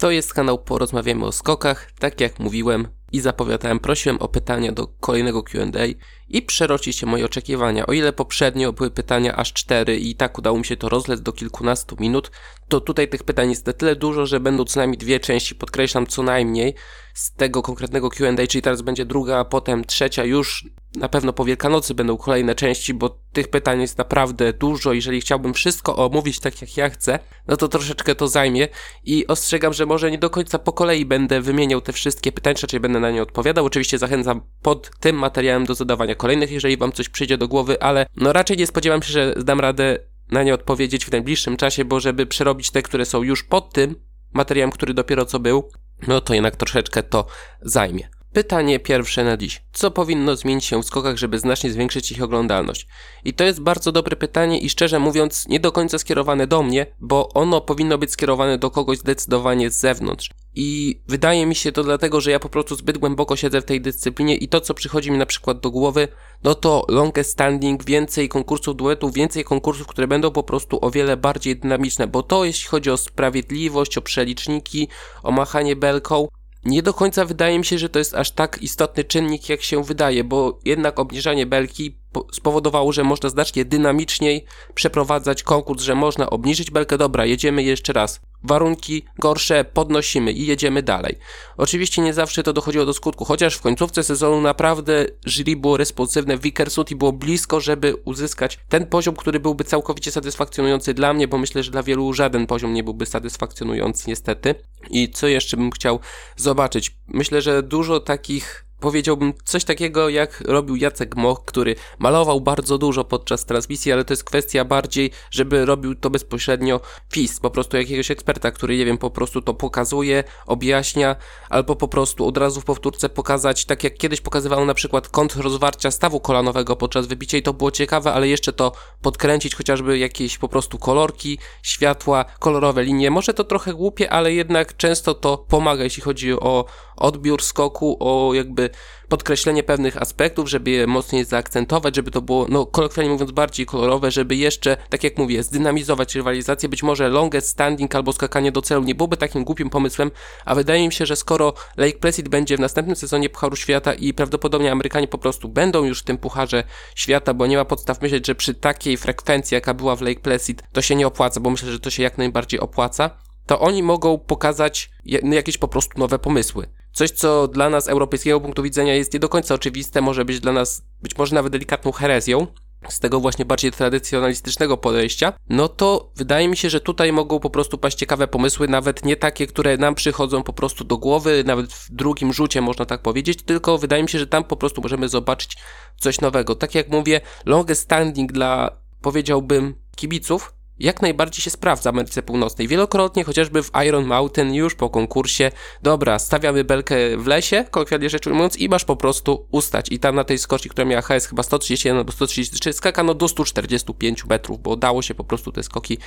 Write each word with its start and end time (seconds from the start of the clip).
To 0.00 0.10
jest 0.10 0.34
kanał 0.34 0.58
Porozmawiamy 0.58 1.24
o 1.24 1.32
skokach. 1.32 1.92
Tak 1.98 2.20
jak 2.20 2.38
mówiłem 2.38 2.88
i 3.12 3.20
zapowiadałem, 3.20 3.78
prosiłem 3.78 4.18
o 4.18 4.28
pytania 4.28 4.72
do 4.72 4.86
kolejnego 4.86 5.42
Q&A 5.42 5.86
i 6.28 6.42
przeroci 6.42 6.92
się 6.92 7.06
moje 7.06 7.24
oczekiwania. 7.24 7.86
O 7.86 7.92
ile 7.92 8.12
poprzednio 8.12 8.72
były 8.72 8.90
pytania 8.90 9.36
aż 9.36 9.52
cztery 9.52 9.96
i 9.96 10.14
tak 10.14 10.38
udało 10.38 10.58
mi 10.58 10.64
się 10.64 10.76
to 10.76 10.88
rozlec 10.88 11.20
do 11.20 11.32
kilkunastu 11.32 11.96
minut, 12.00 12.30
to 12.70 12.80
tutaj 12.80 13.08
tych 13.08 13.22
pytań 13.22 13.50
jest 13.50 13.66
na 13.66 13.72
tyle 13.72 13.96
dużo, 13.96 14.26
że 14.26 14.40
będą 14.40 14.64
co 14.64 14.80
najmniej 14.80 14.98
dwie 14.98 15.20
części, 15.20 15.54
podkreślam 15.54 16.06
co 16.06 16.22
najmniej, 16.22 16.74
z 17.14 17.32
tego 17.32 17.62
konkretnego 17.62 18.10
Q&A, 18.10 18.46
czyli 18.46 18.62
teraz 18.62 18.82
będzie 18.82 19.04
druga, 19.04 19.38
a 19.38 19.44
potem 19.44 19.84
trzecia 19.84 20.24
już 20.24 20.64
na 20.96 21.08
pewno 21.08 21.32
po 21.32 21.44
Wielkanocy 21.44 21.94
będą 21.94 22.16
kolejne 22.16 22.54
części, 22.54 22.94
bo 22.94 23.20
tych 23.32 23.48
pytań 23.48 23.80
jest 23.80 23.98
naprawdę 23.98 24.52
dużo. 24.52 24.92
Jeżeli 24.92 25.20
chciałbym 25.20 25.54
wszystko 25.54 25.96
omówić 25.96 26.40
tak 26.40 26.60
jak 26.60 26.76
ja 26.76 26.90
chcę, 26.90 27.18
no 27.48 27.56
to 27.56 27.68
troszeczkę 27.68 28.14
to 28.14 28.28
zajmie 28.28 28.68
i 29.04 29.26
ostrzegam, 29.26 29.72
że 29.72 29.86
może 29.86 30.10
nie 30.10 30.18
do 30.18 30.30
końca 30.30 30.58
po 30.58 30.72
kolei 30.72 31.04
będę 31.04 31.40
wymieniał 31.40 31.80
te 31.80 31.92
wszystkie 31.92 32.32
pytania, 32.32 32.56
czy 32.68 32.80
będę 32.80 33.00
na 33.00 33.10
nie 33.10 33.22
odpowiadał. 33.22 33.64
Oczywiście 33.64 33.98
zachęcam 33.98 34.40
pod 34.62 34.90
tym 35.00 35.16
materiałem 35.16 35.66
do 35.66 35.74
zadawania 35.74 36.14
kolejnych, 36.14 36.50
jeżeli 36.50 36.76
wam 36.76 36.92
coś 36.92 37.08
przyjdzie 37.08 37.38
do 37.38 37.48
głowy, 37.48 37.82
ale 37.82 38.06
no 38.16 38.32
raczej 38.32 38.56
nie 38.56 38.66
spodziewam 38.66 39.02
się, 39.02 39.12
że 39.12 39.34
dam 39.44 39.60
radę 39.60 39.98
na 40.30 40.42
nie 40.42 40.54
odpowiedzieć 40.54 41.06
w 41.06 41.12
najbliższym 41.12 41.56
czasie, 41.56 41.84
bo 41.84 42.00
żeby 42.00 42.26
przerobić 42.26 42.70
te, 42.70 42.82
które 42.82 43.04
są 43.04 43.22
już 43.22 43.42
pod 43.42 43.72
tym 43.72 43.94
materiałem, 44.32 44.70
który 44.70 44.94
dopiero 44.94 45.26
co 45.26 45.38
był, 45.38 45.70
no 46.08 46.20
to 46.20 46.34
jednak 46.34 46.56
troszeczkę 46.56 47.02
to 47.02 47.26
zajmie. 47.62 48.08
Pytanie 48.32 48.80
pierwsze 48.80 49.24
na 49.24 49.36
dziś. 49.36 49.62
Co 49.72 49.90
powinno 49.90 50.36
zmienić 50.36 50.64
się 50.64 50.82
w 50.82 50.86
skokach, 50.86 51.16
żeby 51.16 51.38
znacznie 51.38 51.70
zwiększyć 51.70 52.12
ich 52.12 52.22
oglądalność? 52.22 52.86
I 53.24 53.34
to 53.34 53.44
jest 53.44 53.60
bardzo 53.60 53.92
dobre 53.92 54.16
pytanie 54.16 54.60
i 54.60 54.70
szczerze 54.70 54.98
mówiąc 54.98 55.48
nie 55.48 55.60
do 55.60 55.72
końca 55.72 55.98
skierowane 55.98 56.46
do 56.46 56.62
mnie, 56.62 56.86
bo 57.00 57.28
ono 57.28 57.60
powinno 57.60 57.98
być 57.98 58.10
skierowane 58.10 58.58
do 58.58 58.70
kogoś 58.70 58.98
zdecydowanie 58.98 59.70
z 59.70 59.80
zewnątrz. 59.80 60.30
I 60.54 61.00
wydaje 61.08 61.46
mi 61.46 61.54
się 61.54 61.72
to 61.72 61.84
dlatego, 61.84 62.20
że 62.20 62.30
ja 62.30 62.38
po 62.38 62.48
prostu 62.48 62.74
zbyt 62.74 62.98
głęboko 62.98 63.36
siedzę 63.36 63.60
w 63.60 63.64
tej 63.64 63.80
dyscyplinie 63.80 64.36
i 64.36 64.48
to, 64.48 64.60
co 64.60 64.74
przychodzi 64.74 65.10
mi 65.10 65.18
na 65.18 65.26
przykład 65.26 65.60
do 65.60 65.70
głowy, 65.70 66.08
no 66.44 66.54
to 66.54 66.84
longest 66.88 67.30
standing, 67.30 67.84
więcej 67.84 68.28
konkursów 68.28 68.76
duetów, 68.76 69.14
więcej 69.14 69.44
konkursów, 69.44 69.86
które 69.86 70.08
będą 70.08 70.30
po 70.30 70.42
prostu 70.42 70.84
o 70.84 70.90
wiele 70.90 71.16
bardziej 71.16 71.56
dynamiczne, 71.56 72.06
bo 72.06 72.22
to 72.22 72.44
jeśli 72.44 72.68
chodzi 72.68 72.90
o 72.90 72.96
sprawiedliwość, 72.96 73.98
o 73.98 74.02
przeliczniki, 74.02 74.88
o 75.22 75.30
machanie 75.30 75.76
belką, 75.76 76.28
nie 76.64 76.82
do 76.82 76.94
końca 76.94 77.24
wydaje 77.24 77.58
mi 77.58 77.64
się, 77.64 77.78
że 77.78 77.88
to 77.88 77.98
jest 77.98 78.14
aż 78.14 78.30
tak 78.30 78.62
istotny 78.62 79.04
czynnik, 79.04 79.48
jak 79.48 79.62
się 79.62 79.84
wydaje, 79.84 80.24
bo 80.24 80.58
jednak 80.64 80.98
obniżanie 80.98 81.46
belki 81.46 81.99
spowodowało, 82.32 82.92
że 82.92 83.04
można 83.04 83.28
znacznie 83.28 83.64
dynamiczniej 83.64 84.44
przeprowadzać 84.74 85.42
konkurs, 85.42 85.82
że 85.82 85.94
można 85.94 86.30
obniżyć 86.30 86.70
belkę. 86.70 86.98
Dobra, 86.98 87.26
jedziemy 87.26 87.62
jeszcze 87.62 87.92
raz 87.92 88.20
warunki 88.42 89.04
gorsze, 89.18 89.64
podnosimy 89.64 90.32
i 90.32 90.46
jedziemy 90.46 90.82
dalej. 90.82 91.18
Oczywiście 91.56 92.02
nie 92.02 92.14
zawsze 92.14 92.42
to 92.42 92.52
dochodziło 92.52 92.86
do 92.86 92.92
skutku, 92.92 93.24
chociaż 93.24 93.54
w 93.54 93.60
końcówce 93.60 94.04
sezonu 94.04 94.40
naprawdę 94.40 95.06
jury 95.26 95.56
było 95.56 95.76
responsywne, 95.76 96.38
Vickersut 96.38 96.90
i 96.90 96.96
było 96.96 97.12
blisko, 97.12 97.60
żeby 97.60 97.94
uzyskać 98.04 98.58
ten 98.68 98.86
poziom, 98.86 99.16
który 99.16 99.40
byłby 99.40 99.64
całkowicie 99.64 100.10
satysfakcjonujący 100.10 100.94
dla 100.94 101.12
mnie, 101.12 101.28
bo 101.28 101.38
myślę, 101.38 101.62
że 101.62 101.70
dla 101.70 101.82
wielu 101.82 102.12
żaden 102.12 102.46
poziom 102.46 102.72
nie 102.72 102.84
byłby 102.84 103.06
satysfakcjonujący 103.06 104.04
niestety. 104.08 104.54
I 104.90 105.10
co 105.10 105.28
jeszcze 105.28 105.56
bym 105.56 105.70
chciał 105.70 106.00
zobaczyć? 106.36 106.96
Myślę, 107.08 107.42
że 107.42 107.62
dużo 107.62 108.00
takich 108.00 108.69
powiedziałbym 108.80 109.32
coś 109.44 109.64
takiego, 109.64 110.08
jak 110.08 110.40
robił 110.40 110.76
Jacek 110.76 111.16
Moch, 111.16 111.44
który 111.44 111.74
malował 111.98 112.40
bardzo 112.40 112.78
dużo 112.78 113.04
podczas 113.04 113.44
transmisji, 113.44 113.92
ale 113.92 114.04
to 114.04 114.12
jest 114.12 114.24
kwestia 114.24 114.64
bardziej, 114.64 115.10
żeby 115.30 115.66
robił 115.66 115.94
to 115.94 116.10
bezpośrednio 116.10 116.80
FIS, 117.12 117.40
po 117.40 117.50
prostu 117.50 117.76
jakiegoś 117.76 118.10
eksperta, 118.10 118.50
który, 118.50 118.76
nie 118.76 118.84
wiem, 118.84 118.98
po 118.98 119.10
prostu 119.10 119.42
to 119.42 119.54
pokazuje, 119.54 120.24
objaśnia, 120.46 121.16
albo 121.50 121.76
po 121.76 121.88
prostu 121.88 122.26
od 122.26 122.38
razu 122.38 122.60
w 122.60 122.64
powtórce 122.64 123.08
pokazać, 123.08 123.64
tak 123.64 123.84
jak 123.84 123.94
kiedyś 123.94 124.20
pokazywał 124.20 124.64
na 124.64 124.74
przykład 124.74 125.08
kąt 125.08 125.36
rozwarcia 125.36 125.90
stawu 125.90 126.20
kolanowego 126.20 126.76
podczas 126.76 127.06
wybicia 127.06 127.38
i 127.38 127.42
to 127.42 127.52
było 127.52 127.70
ciekawe, 127.70 128.12
ale 128.12 128.28
jeszcze 128.28 128.52
to 128.52 128.72
podkręcić, 129.02 129.54
chociażby 129.54 129.98
jakieś 129.98 130.38
po 130.38 130.48
prostu 130.48 130.78
kolorki, 130.78 131.38
światła, 131.62 132.24
kolorowe 132.38 132.84
linie. 132.84 133.10
Może 133.10 133.34
to 133.34 133.44
trochę 133.44 133.74
głupie, 133.74 134.10
ale 134.10 134.32
jednak 134.32 134.76
często 134.76 135.14
to 135.14 135.38
pomaga, 135.38 135.84
jeśli 135.84 136.02
chodzi 136.02 136.32
o 136.32 136.64
odbiór 137.00 137.42
skoku, 137.42 137.96
o 138.00 138.34
jakby 138.34 138.70
podkreślenie 139.08 139.62
pewnych 139.62 140.02
aspektów, 140.02 140.50
żeby 140.50 140.70
je 140.70 140.86
mocniej 140.86 141.24
zaakcentować, 141.24 141.96
żeby 141.96 142.10
to 142.10 142.22
było, 142.22 142.46
no 142.48 142.66
kolokwialnie 142.66 143.12
mówiąc, 143.12 143.30
bardziej 143.30 143.66
kolorowe, 143.66 144.10
żeby 144.10 144.36
jeszcze, 144.36 144.76
tak 144.88 145.04
jak 145.04 145.18
mówię, 145.18 145.42
zdynamizować 145.42 146.14
rywalizację. 146.14 146.68
Być 146.68 146.82
może 146.82 147.08
longest 147.08 147.48
standing 147.48 147.94
albo 147.94 148.12
skakanie 148.12 148.52
do 148.52 148.62
celu 148.62 148.82
nie 148.82 148.94
byłoby 148.94 149.16
takim 149.16 149.44
głupim 149.44 149.70
pomysłem, 149.70 150.10
a 150.44 150.54
wydaje 150.54 150.86
mi 150.86 150.92
się, 150.92 151.06
że 151.06 151.16
skoro 151.16 151.54
Lake 151.76 151.98
Placid 151.98 152.28
będzie 152.28 152.56
w 152.56 152.60
następnym 152.60 152.96
sezonie 152.96 153.28
Pucharu 153.28 153.56
Świata 153.56 153.94
i 153.94 154.14
prawdopodobnie 154.14 154.72
Amerykanie 154.72 155.08
po 155.08 155.18
prostu 155.18 155.48
będą 155.48 155.84
już 155.84 156.00
w 156.00 156.04
tym 156.04 156.18
Pucharze 156.18 156.64
Świata, 156.94 157.34
bo 157.34 157.46
nie 157.46 157.56
ma 157.56 157.64
podstaw 157.64 158.02
myśleć, 158.02 158.26
że 158.26 158.34
przy 158.34 158.54
takiej 158.54 158.96
frekwencji, 158.96 159.54
jaka 159.54 159.74
była 159.74 159.96
w 159.96 160.00
Lake 160.00 160.20
Placid, 160.20 160.62
to 160.72 160.82
się 160.82 160.96
nie 160.96 161.06
opłaca, 161.06 161.40
bo 161.40 161.50
myślę, 161.50 161.72
że 161.72 161.80
to 161.80 161.90
się 161.90 162.02
jak 162.02 162.18
najbardziej 162.18 162.60
opłaca, 162.60 163.10
to 163.46 163.60
oni 163.60 163.82
mogą 163.82 164.18
pokazać 164.18 164.90
jakieś 165.22 165.58
po 165.58 165.68
prostu 165.68 165.98
nowe 165.98 166.18
pomysły. 166.18 166.79
Coś, 166.92 167.10
co 167.10 167.48
dla 167.48 167.70
nas, 167.70 167.88
europejskiego 167.88 168.40
punktu 168.40 168.62
widzenia, 168.62 168.94
jest 168.94 169.14
nie 169.14 169.20
do 169.20 169.28
końca 169.28 169.54
oczywiste, 169.54 170.00
może 170.00 170.24
być 170.24 170.40
dla 170.40 170.52
nas 170.52 170.82
być 171.02 171.18
może 171.18 171.34
nawet 171.34 171.52
delikatną 171.52 171.92
herezją, 171.92 172.46
z 172.88 173.00
tego 173.00 173.20
właśnie 173.20 173.44
bardziej 173.44 173.72
tradycjonalistycznego 173.72 174.76
podejścia, 174.76 175.32
no 175.48 175.68
to 175.68 176.12
wydaje 176.16 176.48
mi 176.48 176.56
się, 176.56 176.70
że 176.70 176.80
tutaj 176.80 177.12
mogą 177.12 177.40
po 177.40 177.50
prostu 177.50 177.78
paść 177.78 177.98
ciekawe 177.98 178.28
pomysły, 178.28 178.68
nawet 178.68 179.04
nie 179.04 179.16
takie, 179.16 179.46
które 179.46 179.76
nam 179.76 179.94
przychodzą 179.94 180.42
po 180.42 180.52
prostu 180.52 180.84
do 180.84 180.98
głowy, 180.98 181.44
nawet 181.46 181.72
w 181.72 181.90
drugim 181.90 182.32
rzucie 182.32 182.60
można 182.60 182.86
tak 182.86 183.02
powiedzieć, 183.02 183.42
tylko 183.42 183.78
wydaje 183.78 184.02
mi 184.02 184.08
się, 184.08 184.18
że 184.18 184.26
tam 184.26 184.44
po 184.44 184.56
prostu 184.56 184.82
możemy 184.82 185.08
zobaczyć 185.08 185.56
coś 185.96 186.20
nowego. 186.20 186.54
Tak 186.54 186.74
jak 186.74 186.88
mówię, 186.88 187.20
longest 187.46 187.82
standing 187.82 188.32
dla, 188.32 188.76
powiedziałbym, 189.02 189.74
kibiców, 189.96 190.54
jak 190.80 191.02
najbardziej 191.02 191.42
się 191.42 191.50
sprawdza 191.50 191.92
w 191.92 191.94
Ameryce 191.94 192.22
Północnej. 192.22 192.68
Wielokrotnie, 192.68 193.24
chociażby 193.24 193.62
w 193.62 193.70
Iron 193.86 194.04
Mountain, 194.04 194.54
już 194.54 194.74
po 194.74 194.90
konkursie, 194.90 195.50
dobra, 195.82 196.18
stawiamy 196.18 196.64
belkę 196.64 197.16
w 197.16 197.26
lesie, 197.26 197.64
kolokwialnie 197.70 198.10
rzecz 198.10 198.26
ujmując, 198.26 198.56
i 198.56 198.68
masz 198.68 198.84
po 198.84 198.96
prostu 198.96 199.46
ustać. 199.50 199.86
I 199.90 199.98
tam 199.98 200.14
na 200.14 200.24
tej 200.24 200.38
skoczni, 200.38 200.70
która 200.70 200.84
miała 200.84 201.02
HS 201.02 201.26
chyba 201.26 201.42
131 201.42 201.98
albo 201.98 202.12
133, 202.12 202.72
skakano 202.72 203.14
do 203.14 203.28
145 203.28 204.24
metrów, 204.24 204.62
bo 204.62 204.76
dało 204.76 205.02
się 205.02 205.14
po 205.14 205.24
prostu 205.24 205.52
te 205.52 205.62
skoki 205.62 205.98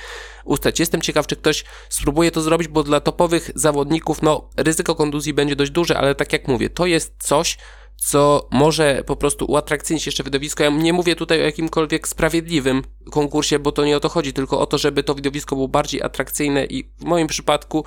ustać. 0.44 0.80
Jestem 0.80 1.00
ciekaw, 1.00 1.26
czy 1.26 1.36
ktoś 1.36 1.64
spróbuje 1.88 2.30
to 2.30 2.42
zrobić, 2.42 2.68
bo 2.68 2.82
dla 2.82 3.00
topowych 3.00 3.50
zawodników, 3.54 4.22
no, 4.22 4.48
ryzyko 4.56 4.94
konduzji 4.94 5.34
będzie 5.34 5.56
dość 5.56 5.70
duże, 5.70 5.98
ale 5.98 6.14
tak 6.14 6.32
jak 6.32 6.48
mówię, 6.48 6.70
to 6.70 6.86
jest 6.86 7.14
coś, 7.18 7.58
co 7.96 8.48
może 8.50 9.02
po 9.06 9.16
prostu 9.16 9.44
uatrakcyjnić 9.48 10.06
jeszcze 10.06 10.24
widowisko. 10.24 10.64
Ja 10.64 10.70
nie 10.70 10.92
mówię 10.92 11.16
tutaj 11.16 11.40
o 11.40 11.44
jakimkolwiek 11.44 12.08
sprawiedliwym 12.08 12.82
konkursie, 13.10 13.58
bo 13.58 13.72
to 13.72 13.84
nie 13.84 13.96
o 13.96 14.00
to 14.00 14.08
chodzi, 14.08 14.32
tylko 14.32 14.60
o 14.60 14.66
to, 14.66 14.78
żeby 14.78 15.02
to 15.02 15.14
widowisko 15.14 15.56
było 15.56 15.68
bardziej 15.68 16.02
atrakcyjne 16.02 16.64
i 16.64 16.84
w 16.98 17.04
moim 17.04 17.26
przypadku 17.26 17.84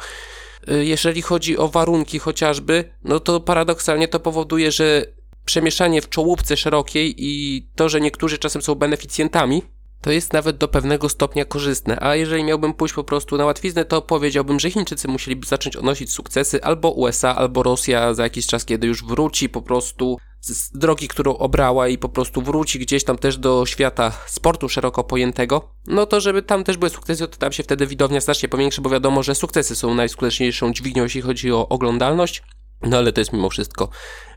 y, 0.69 0.85
jeżeli 0.85 1.21
chodzi 1.21 1.57
o 1.57 1.67
warunki 1.67 2.19
chociażby, 2.19 2.93
no 3.03 3.19
to 3.19 3.39
paradoksalnie 3.39 4.07
to 4.07 4.19
powoduje, 4.19 4.71
że 4.71 5.05
przemieszanie 5.45 6.01
w 6.01 6.09
czołówce 6.09 6.57
szerokiej 6.57 7.15
i 7.17 7.61
to, 7.75 7.89
że 7.89 8.01
niektórzy 8.01 8.37
czasem 8.37 8.61
są 8.61 8.75
beneficjentami 8.75 9.63
to 10.01 10.11
jest 10.11 10.33
nawet 10.33 10.57
do 10.57 10.67
pewnego 10.67 11.09
stopnia 11.09 11.45
korzystne, 11.45 11.97
a 12.03 12.15
jeżeli 12.15 12.43
miałbym 12.43 12.73
pójść 12.73 12.95
po 12.95 13.03
prostu 13.03 13.37
na 13.37 13.45
łatwiznę, 13.45 13.85
to 13.85 14.01
powiedziałbym, 14.01 14.59
że 14.59 14.71
Chińczycy 14.71 15.07
musieliby 15.07 15.47
zacząć 15.47 15.75
odnosić 15.75 16.11
sukcesy 16.11 16.63
albo 16.63 16.91
USA, 16.91 17.35
albo 17.35 17.63
Rosja 17.63 18.13
za 18.13 18.23
jakiś 18.23 18.47
czas, 18.47 18.65
kiedy 18.65 18.87
już 18.87 19.03
wróci 19.03 19.49
po 19.49 19.61
prostu 19.61 20.17
z 20.41 20.71
drogi, 20.71 21.07
którą 21.07 21.37
obrała 21.37 21.87
i 21.87 21.97
po 21.97 22.09
prostu 22.09 22.41
wróci 22.41 22.79
gdzieś 22.79 23.03
tam 23.03 23.17
też 23.17 23.37
do 23.37 23.65
świata 23.65 24.11
sportu 24.27 24.69
szeroko 24.69 25.03
pojętego, 25.03 25.71
no 25.87 26.05
to 26.05 26.21
żeby 26.21 26.41
tam 26.41 26.63
też 26.63 26.77
były 26.77 26.89
sukcesy, 26.89 27.27
to 27.27 27.37
tam 27.37 27.51
się 27.51 27.63
wtedy 27.63 27.87
widownia 27.87 28.21
znacznie 28.21 28.49
powiększy, 28.49 28.81
bo 28.81 28.89
wiadomo, 28.89 29.23
że 29.23 29.35
sukcesy 29.35 29.75
są 29.75 29.95
najskuteczniejszą 29.95 30.73
dźwignią, 30.73 31.03
jeśli 31.03 31.21
chodzi 31.21 31.51
o 31.51 31.69
oglądalność, 31.69 32.43
no 32.81 32.97
ale 32.97 33.13
to 33.13 33.21
jest 33.21 33.33
mimo 33.33 33.49
wszystko 33.49 33.89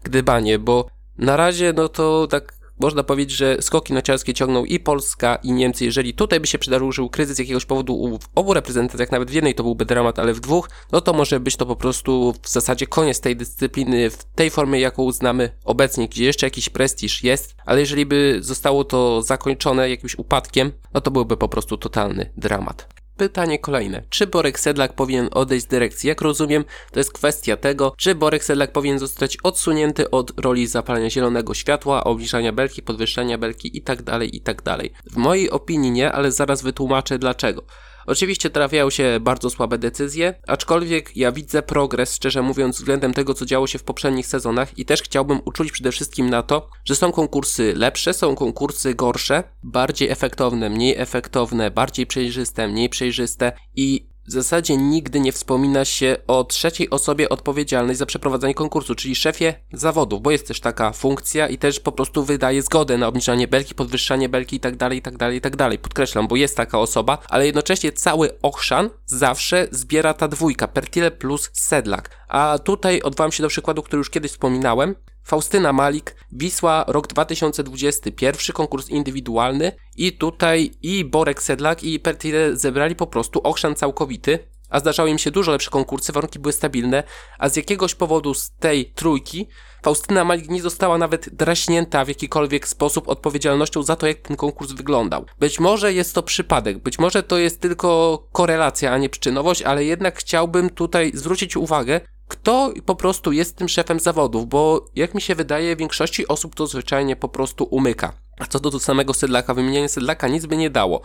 gdybanie, 0.02 0.58
bo 0.58 0.86
na 1.18 1.36
razie 1.36 1.72
no 1.72 1.88
to 1.88 2.26
tak 2.26 2.59
można 2.80 3.02
powiedzieć, 3.02 3.36
że 3.36 3.62
skoki 3.62 3.92
narciarskie 3.92 4.34
ciągną 4.34 4.64
i 4.64 4.80
Polska, 4.80 5.38
i 5.42 5.52
Niemcy. 5.52 5.84
Jeżeli 5.84 6.14
tutaj 6.14 6.40
by 6.40 6.46
się 6.46 6.58
przydarzył 6.58 7.10
kryzys 7.10 7.38
jakiegoś 7.38 7.64
powodu 7.64 8.18
w 8.18 8.28
obu 8.34 8.54
reprezentacjach, 8.54 9.12
nawet 9.12 9.30
w 9.30 9.34
jednej 9.34 9.54
to 9.54 9.62
byłby 9.62 9.84
dramat, 9.84 10.18
ale 10.18 10.34
w 10.34 10.40
dwóch, 10.40 10.70
no 10.92 11.00
to 11.00 11.12
może 11.12 11.40
być 11.40 11.56
to 11.56 11.66
po 11.66 11.76
prostu 11.76 12.34
w 12.42 12.48
zasadzie 12.48 12.86
koniec 12.86 13.20
tej 13.20 13.36
dyscypliny 13.36 14.10
w 14.10 14.24
tej 14.24 14.50
formie, 14.50 14.80
jaką 14.80 15.12
znamy 15.12 15.50
obecnie, 15.64 16.08
gdzie 16.08 16.24
jeszcze 16.24 16.46
jakiś 16.46 16.68
prestiż 16.68 17.24
jest, 17.24 17.56
ale 17.66 17.80
jeżeli 17.80 18.06
by 18.06 18.38
zostało 18.40 18.84
to 18.84 19.22
zakończone 19.22 19.90
jakimś 19.90 20.18
upadkiem, 20.18 20.72
no 20.94 21.00
to 21.00 21.10
byłby 21.10 21.36
po 21.36 21.48
prostu 21.48 21.76
totalny 21.76 22.32
dramat. 22.36 22.99
Pytanie 23.20 23.58
kolejne. 23.58 24.02
Czy 24.10 24.26
Borek 24.26 24.60
Sedlak 24.60 24.92
powinien 24.92 25.28
odejść 25.32 25.64
z 25.64 25.68
dyrekcji? 25.68 26.08
Jak 26.08 26.20
rozumiem, 26.20 26.64
to 26.92 27.00
jest 27.00 27.12
kwestia 27.12 27.56
tego, 27.56 27.94
czy 27.96 28.14
Borek 28.14 28.44
Sedlak 28.44 28.72
powinien 28.72 28.98
zostać 28.98 29.36
odsunięty 29.42 30.10
od 30.10 30.40
roli 30.40 30.66
zapalania 30.66 31.10
zielonego 31.10 31.54
światła, 31.54 32.04
obniżania 32.04 32.52
belki, 32.52 32.82
podwyższania 32.82 33.38
belki 33.38 33.76
itd., 33.76 34.02
tak 34.04 34.34
itd. 34.34 34.62
Tak 34.62 34.80
w 35.12 35.16
mojej 35.16 35.50
opinii 35.50 35.90
nie, 35.90 36.12
ale 36.12 36.32
zaraz 36.32 36.62
wytłumaczę 36.62 37.18
dlaczego. 37.18 37.62
Oczywiście 38.06 38.50
trafiają 38.50 38.90
się 38.90 39.18
bardzo 39.20 39.50
słabe 39.50 39.78
decyzje, 39.78 40.34
aczkolwiek 40.46 41.16
ja 41.16 41.32
widzę 41.32 41.62
progres, 41.62 42.14
szczerze 42.14 42.42
mówiąc, 42.42 42.76
względem 42.76 43.14
tego, 43.14 43.34
co 43.34 43.46
działo 43.46 43.66
się 43.66 43.78
w 43.78 43.84
poprzednich 43.84 44.26
sezonach 44.26 44.78
i 44.78 44.84
też 44.84 45.02
chciałbym 45.02 45.40
uczulić 45.44 45.72
przede 45.72 45.92
wszystkim 45.92 46.30
na 46.30 46.42
to, 46.42 46.68
że 46.84 46.96
są 46.96 47.12
konkursy 47.12 47.74
lepsze, 47.76 48.14
są 48.14 48.34
konkursy 48.34 48.94
gorsze, 48.94 49.44
bardziej 49.62 50.08
efektowne, 50.08 50.70
mniej 50.70 50.98
efektowne, 50.98 51.70
bardziej 51.70 52.06
przejrzyste, 52.06 52.68
mniej 52.68 52.88
przejrzyste 52.88 53.52
i 53.76 54.09
w 54.30 54.32
zasadzie 54.32 54.76
nigdy 54.76 55.20
nie 55.20 55.32
wspomina 55.32 55.84
się 55.84 56.16
o 56.26 56.44
trzeciej 56.44 56.90
osobie 56.90 57.28
odpowiedzialnej 57.28 57.96
za 57.96 58.06
przeprowadzanie 58.06 58.54
konkursu, 58.54 58.94
czyli 58.94 59.14
szefie 59.14 59.54
zawodów, 59.72 60.22
bo 60.22 60.30
jest 60.30 60.48
też 60.48 60.60
taka 60.60 60.92
funkcja 60.92 61.48
i 61.48 61.58
też 61.58 61.80
po 61.80 61.92
prostu 61.92 62.24
wydaje 62.24 62.62
zgodę 62.62 62.98
na 62.98 63.06
obniżanie 63.06 63.48
belki, 63.48 63.74
podwyższanie 63.74 64.28
belki 64.28 64.56
i 64.56 64.60
tak 64.60 64.76
dalej, 64.76 64.98
i 64.98 65.02
tak 65.02 65.16
dalej, 65.16 65.38
i 65.38 65.40
tak 65.40 65.56
dalej. 65.56 65.78
Podkreślam, 65.78 66.28
bo 66.28 66.36
jest 66.36 66.56
taka 66.56 66.78
osoba, 66.78 67.18
ale 67.28 67.46
jednocześnie 67.46 67.92
cały 67.92 68.40
ochrzan 68.42 68.90
zawsze 69.06 69.68
zbiera 69.70 70.14
ta 70.14 70.28
dwójka, 70.28 70.68
Pertile 70.68 71.10
plus 71.10 71.50
Sedlak. 71.52 72.10
A 72.28 72.58
tutaj 72.58 73.02
odwołam 73.02 73.32
się 73.32 73.42
do 73.42 73.48
przykładu, 73.48 73.82
który 73.82 73.98
już 73.98 74.10
kiedyś 74.10 74.30
wspominałem, 74.30 74.94
Faustyna 75.30 75.72
Malik, 75.72 76.16
Wisła 76.32 76.84
rok 76.88 77.06
2021, 77.06 78.54
konkurs 78.54 78.88
indywidualny 78.88 79.72
i 79.96 80.12
tutaj 80.12 80.70
i 80.82 81.04
Borek 81.04 81.42
Sedlak 81.42 81.84
i 81.84 82.00
Pertile 82.00 82.56
zebrali 82.56 82.96
po 82.96 83.06
prostu 83.06 83.40
ochrzan 83.40 83.74
całkowity, 83.74 84.38
a 84.68 84.80
zdarzały 84.80 85.10
im 85.10 85.18
się 85.18 85.30
dużo 85.30 85.52
lepsze 85.52 85.70
konkursy, 85.70 86.12
warunki 86.12 86.38
były 86.38 86.52
stabilne, 86.52 87.02
a 87.38 87.48
z 87.48 87.56
jakiegoś 87.56 87.94
powodu 87.94 88.34
z 88.34 88.50
tej 88.50 88.92
trójki 88.92 89.46
Faustyna 89.82 90.24
Malik 90.24 90.48
nie 90.48 90.62
została 90.62 90.98
nawet 90.98 91.34
draśnięta 91.34 92.04
w 92.04 92.08
jakikolwiek 92.08 92.68
sposób 92.68 93.08
odpowiedzialnością 93.08 93.82
za 93.82 93.96
to, 93.96 94.06
jak 94.06 94.18
ten 94.18 94.36
konkurs 94.36 94.72
wyglądał. 94.72 95.26
Być 95.38 95.60
może 95.60 95.92
jest 95.92 96.14
to 96.14 96.22
przypadek, 96.22 96.78
być 96.78 96.98
może 96.98 97.22
to 97.22 97.38
jest 97.38 97.60
tylko 97.60 98.18
korelacja, 98.32 98.92
a 98.92 98.98
nie 98.98 99.08
przyczynowość, 99.08 99.62
ale 99.62 99.84
jednak 99.84 100.18
chciałbym 100.18 100.70
tutaj 100.70 101.10
zwrócić 101.14 101.56
uwagę, 101.56 102.00
kto 102.30 102.72
po 102.86 102.94
prostu 102.94 103.32
jest 103.32 103.56
tym 103.56 103.68
szefem 103.68 104.00
zawodów, 104.00 104.48
bo 104.48 104.86
jak 104.94 105.14
mi 105.14 105.20
się 105.20 105.34
wydaje, 105.34 105.76
większości 105.76 106.28
osób 106.28 106.54
to 106.54 106.66
zwyczajnie 106.66 107.16
po 107.16 107.28
prostu 107.28 107.64
umyka. 107.64 108.12
A 108.38 108.46
co 108.46 108.60
do 108.60 108.80
samego 108.80 109.14
Sedlaka, 109.14 109.54
wymienienie 109.54 109.88
Sedlaka 109.88 110.28
nic 110.28 110.46
by 110.46 110.56
nie 110.56 110.70
dało, 110.70 111.02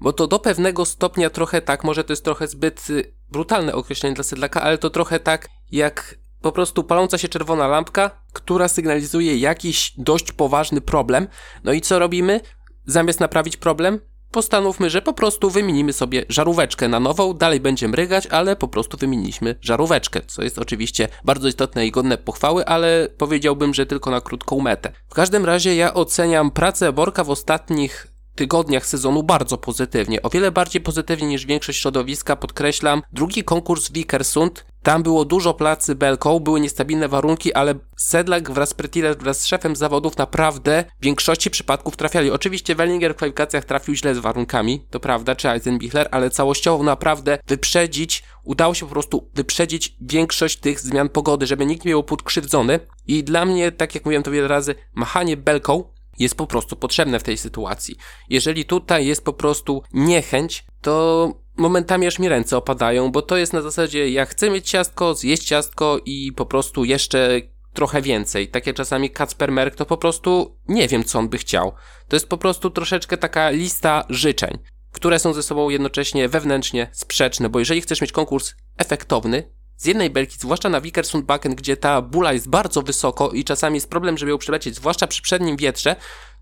bo 0.00 0.12
to 0.12 0.26
do 0.26 0.38
pewnego 0.38 0.84
stopnia 0.84 1.30
trochę 1.30 1.62
tak, 1.62 1.84
może 1.84 2.04
to 2.04 2.12
jest 2.12 2.24
trochę 2.24 2.48
zbyt 2.48 2.90
y, 2.90 3.14
brutalne 3.30 3.74
określenie 3.74 4.14
dla 4.14 4.24
Sedlaka, 4.24 4.62
ale 4.62 4.78
to 4.78 4.90
trochę 4.90 5.20
tak 5.20 5.48
jak 5.70 6.14
po 6.40 6.52
prostu 6.52 6.84
paląca 6.84 7.18
się 7.18 7.28
czerwona 7.28 7.66
lampka, 7.66 8.10
która 8.32 8.68
sygnalizuje 8.68 9.36
jakiś 9.36 9.92
dość 9.96 10.32
poważny 10.32 10.80
problem. 10.80 11.28
No 11.64 11.72
i 11.72 11.80
co 11.80 11.98
robimy? 11.98 12.40
Zamiast 12.86 13.20
naprawić 13.20 13.56
problem, 13.56 14.00
postanówmy, 14.30 14.90
że 14.90 15.02
po 15.02 15.12
prostu 15.12 15.50
wymienimy 15.50 15.92
sobie 15.92 16.24
żaróweczkę 16.28 16.88
na 16.88 17.00
nową, 17.00 17.34
dalej 17.34 17.60
będzie 17.60 17.88
mrygać, 17.88 18.26
ale 18.26 18.56
po 18.56 18.68
prostu 18.68 18.96
wymieniliśmy 18.96 19.54
żaróweczkę, 19.60 20.20
co 20.26 20.42
jest 20.42 20.58
oczywiście 20.58 21.08
bardzo 21.24 21.48
istotne 21.48 21.86
i 21.86 21.90
godne 21.90 22.18
pochwały, 22.18 22.66
ale 22.66 23.08
powiedziałbym, 23.18 23.74
że 23.74 23.86
tylko 23.86 24.10
na 24.10 24.20
krótką 24.20 24.60
metę. 24.60 24.92
W 25.08 25.14
każdym 25.14 25.44
razie 25.44 25.76
ja 25.76 25.94
oceniam 25.94 26.50
pracę 26.50 26.92
Borka 26.92 27.24
w 27.24 27.30
ostatnich 27.30 28.06
tygodniach 28.38 28.86
sezonu 28.86 29.22
bardzo 29.22 29.58
pozytywnie. 29.58 30.22
O 30.22 30.30
wiele 30.30 30.52
bardziej 30.52 30.82
pozytywnie 30.82 31.26
niż 31.26 31.46
większość 31.46 31.80
środowiska, 31.80 32.36
podkreślam. 32.36 33.02
Drugi 33.12 33.44
konkurs 33.44 33.90
Wikersund, 33.90 34.64
tam 34.82 35.02
było 35.02 35.24
dużo 35.24 35.54
placy 35.54 35.94
belką, 35.94 36.40
były 36.40 36.60
niestabilne 36.60 37.08
warunki, 37.08 37.54
ale 37.54 37.74
Sedlak 37.96 38.50
wraz 38.50 38.68
z 38.68 38.74
Pretile, 38.74 39.14
wraz 39.14 39.40
z 39.40 39.46
szefem 39.46 39.76
zawodów 39.76 40.16
naprawdę 40.16 40.84
w 41.00 41.04
większości 41.04 41.50
przypadków 41.50 41.96
trafiali. 41.96 42.30
Oczywiście 42.30 42.74
Wellinger 42.74 43.12
w 43.12 43.16
kwalifikacjach 43.16 43.64
trafił 43.64 43.94
źle 43.94 44.14
z 44.14 44.18
warunkami, 44.18 44.86
to 44.90 45.00
prawda, 45.00 45.34
czy 45.34 45.50
Eisenbichler, 45.50 46.08
ale 46.10 46.30
całościowo 46.30 46.84
naprawdę 46.84 47.38
wyprzedzić, 47.46 48.22
udało 48.44 48.74
się 48.74 48.86
po 48.86 48.92
prostu 48.92 49.30
wyprzedzić 49.34 49.96
większość 50.00 50.56
tych 50.56 50.80
zmian 50.80 51.08
pogody, 51.08 51.46
żeby 51.46 51.66
nikt 51.66 51.84
nie 51.84 51.92
był 51.92 52.02
podkrzywdzony. 52.02 52.80
I 53.06 53.24
dla 53.24 53.44
mnie, 53.44 53.72
tak 53.72 53.94
jak 53.94 54.04
mówiłem 54.04 54.22
to 54.22 54.30
wiele 54.30 54.48
razy, 54.48 54.74
machanie 54.94 55.36
belką 55.36 55.84
jest 56.18 56.34
po 56.34 56.46
prostu 56.46 56.76
potrzebne 56.76 57.18
w 57.18 57.22
tej 57.22 57.38
sytuacji. 57.38 57.96
Jeżeli 58.30 58.64
tutaj 58.64 59.06
jest 59.06 59.24
po 59.24 59.32
prostu 59.32 59.82
niechęć, 59.92 60.66
to 60.80 61.32
momentami 61.58 62.06
aż 62.06 62.18
mi 62.18 62.28
ręce 62.28 62.56
opadają, 62.56 63.12
bo 63.12 63.22
to 63.22 63.36
jest 63.36 63.52
na 63.52 63.62
zasadzie, 63.62 64.10
ja 64.10 64.26
chcę 64.26 64.50
mieć 64.50 64.70
ciastko, 64.70 65.14
zjeść 65.14 65.44
ciastko 65.44 66.00
i 66.04 66.32
po 66.32 66.46
prostu 66.46 66.84
jeszcze 66.84 67.40
trochę 67.72 68.02
więcej. 68.02 68.48
Tak 68.48 68.66
jak 68.66 68.76
czasami 68.76 69.10
Kacper 69.10 69.52
Merk, 69.52 69.74
to 69.74 69.86
po 69.86 69.96
prostu 69.96 70.56
nie 70.68 70.88
wiem, 70.88 71.04
co 71.04 71.18
on 71.18 71.28
by 71.28 71.38
chciał. 71.38 71.72
To 72.08 72.16
jest 72.16 72.28
po 72.28 72.38
prostu 72.38 72.70
troszeczkę 72.70 73.16
taka 73.16 73.50
lista 73.50 74.04
życzeń, 74.08 74.58
które 74.92 75.18
są 75.18 75.32
ze 75.32 75.42
sobą 75.42 75.68
jednocześnie 75.70 76.28
wewnętrznie 76.28 76.88
sprzeczne, 76.92 77.48
bo 77.48 77.58
jeżeli 77.58 77.80
chcesz 77.80 78.00
mieć 78.00 78.12
konkurs 78.12 78.54
efektowny, 78.76 79.58
z 79.76 79.86
jednej 79.86 80.10
belki, 80.10 80.38
zwłaszcza 80.38 80.68
na 80.68 80.80
Vikersundbakken, 80.80 81.54
gdzie 81.54 81.76
ta 81.76 82.02
bula 82.02 82.32
jest 82.32 82.48
bardzo 82.48 82.82
wysoko 82.82 83.30
i 83.30 83.44
czasami 83.44 83.74
jest 83.74 83.90
problem, 83.90 84.18
żeby 84.18 84.30
ją 84.30 84.38
przelecieć, 84.38 84.74
zwłaszcza 84.74 85.06
przy 85.06 85.22
przednim 85.22 85.56
wietrze, 85.56 85.96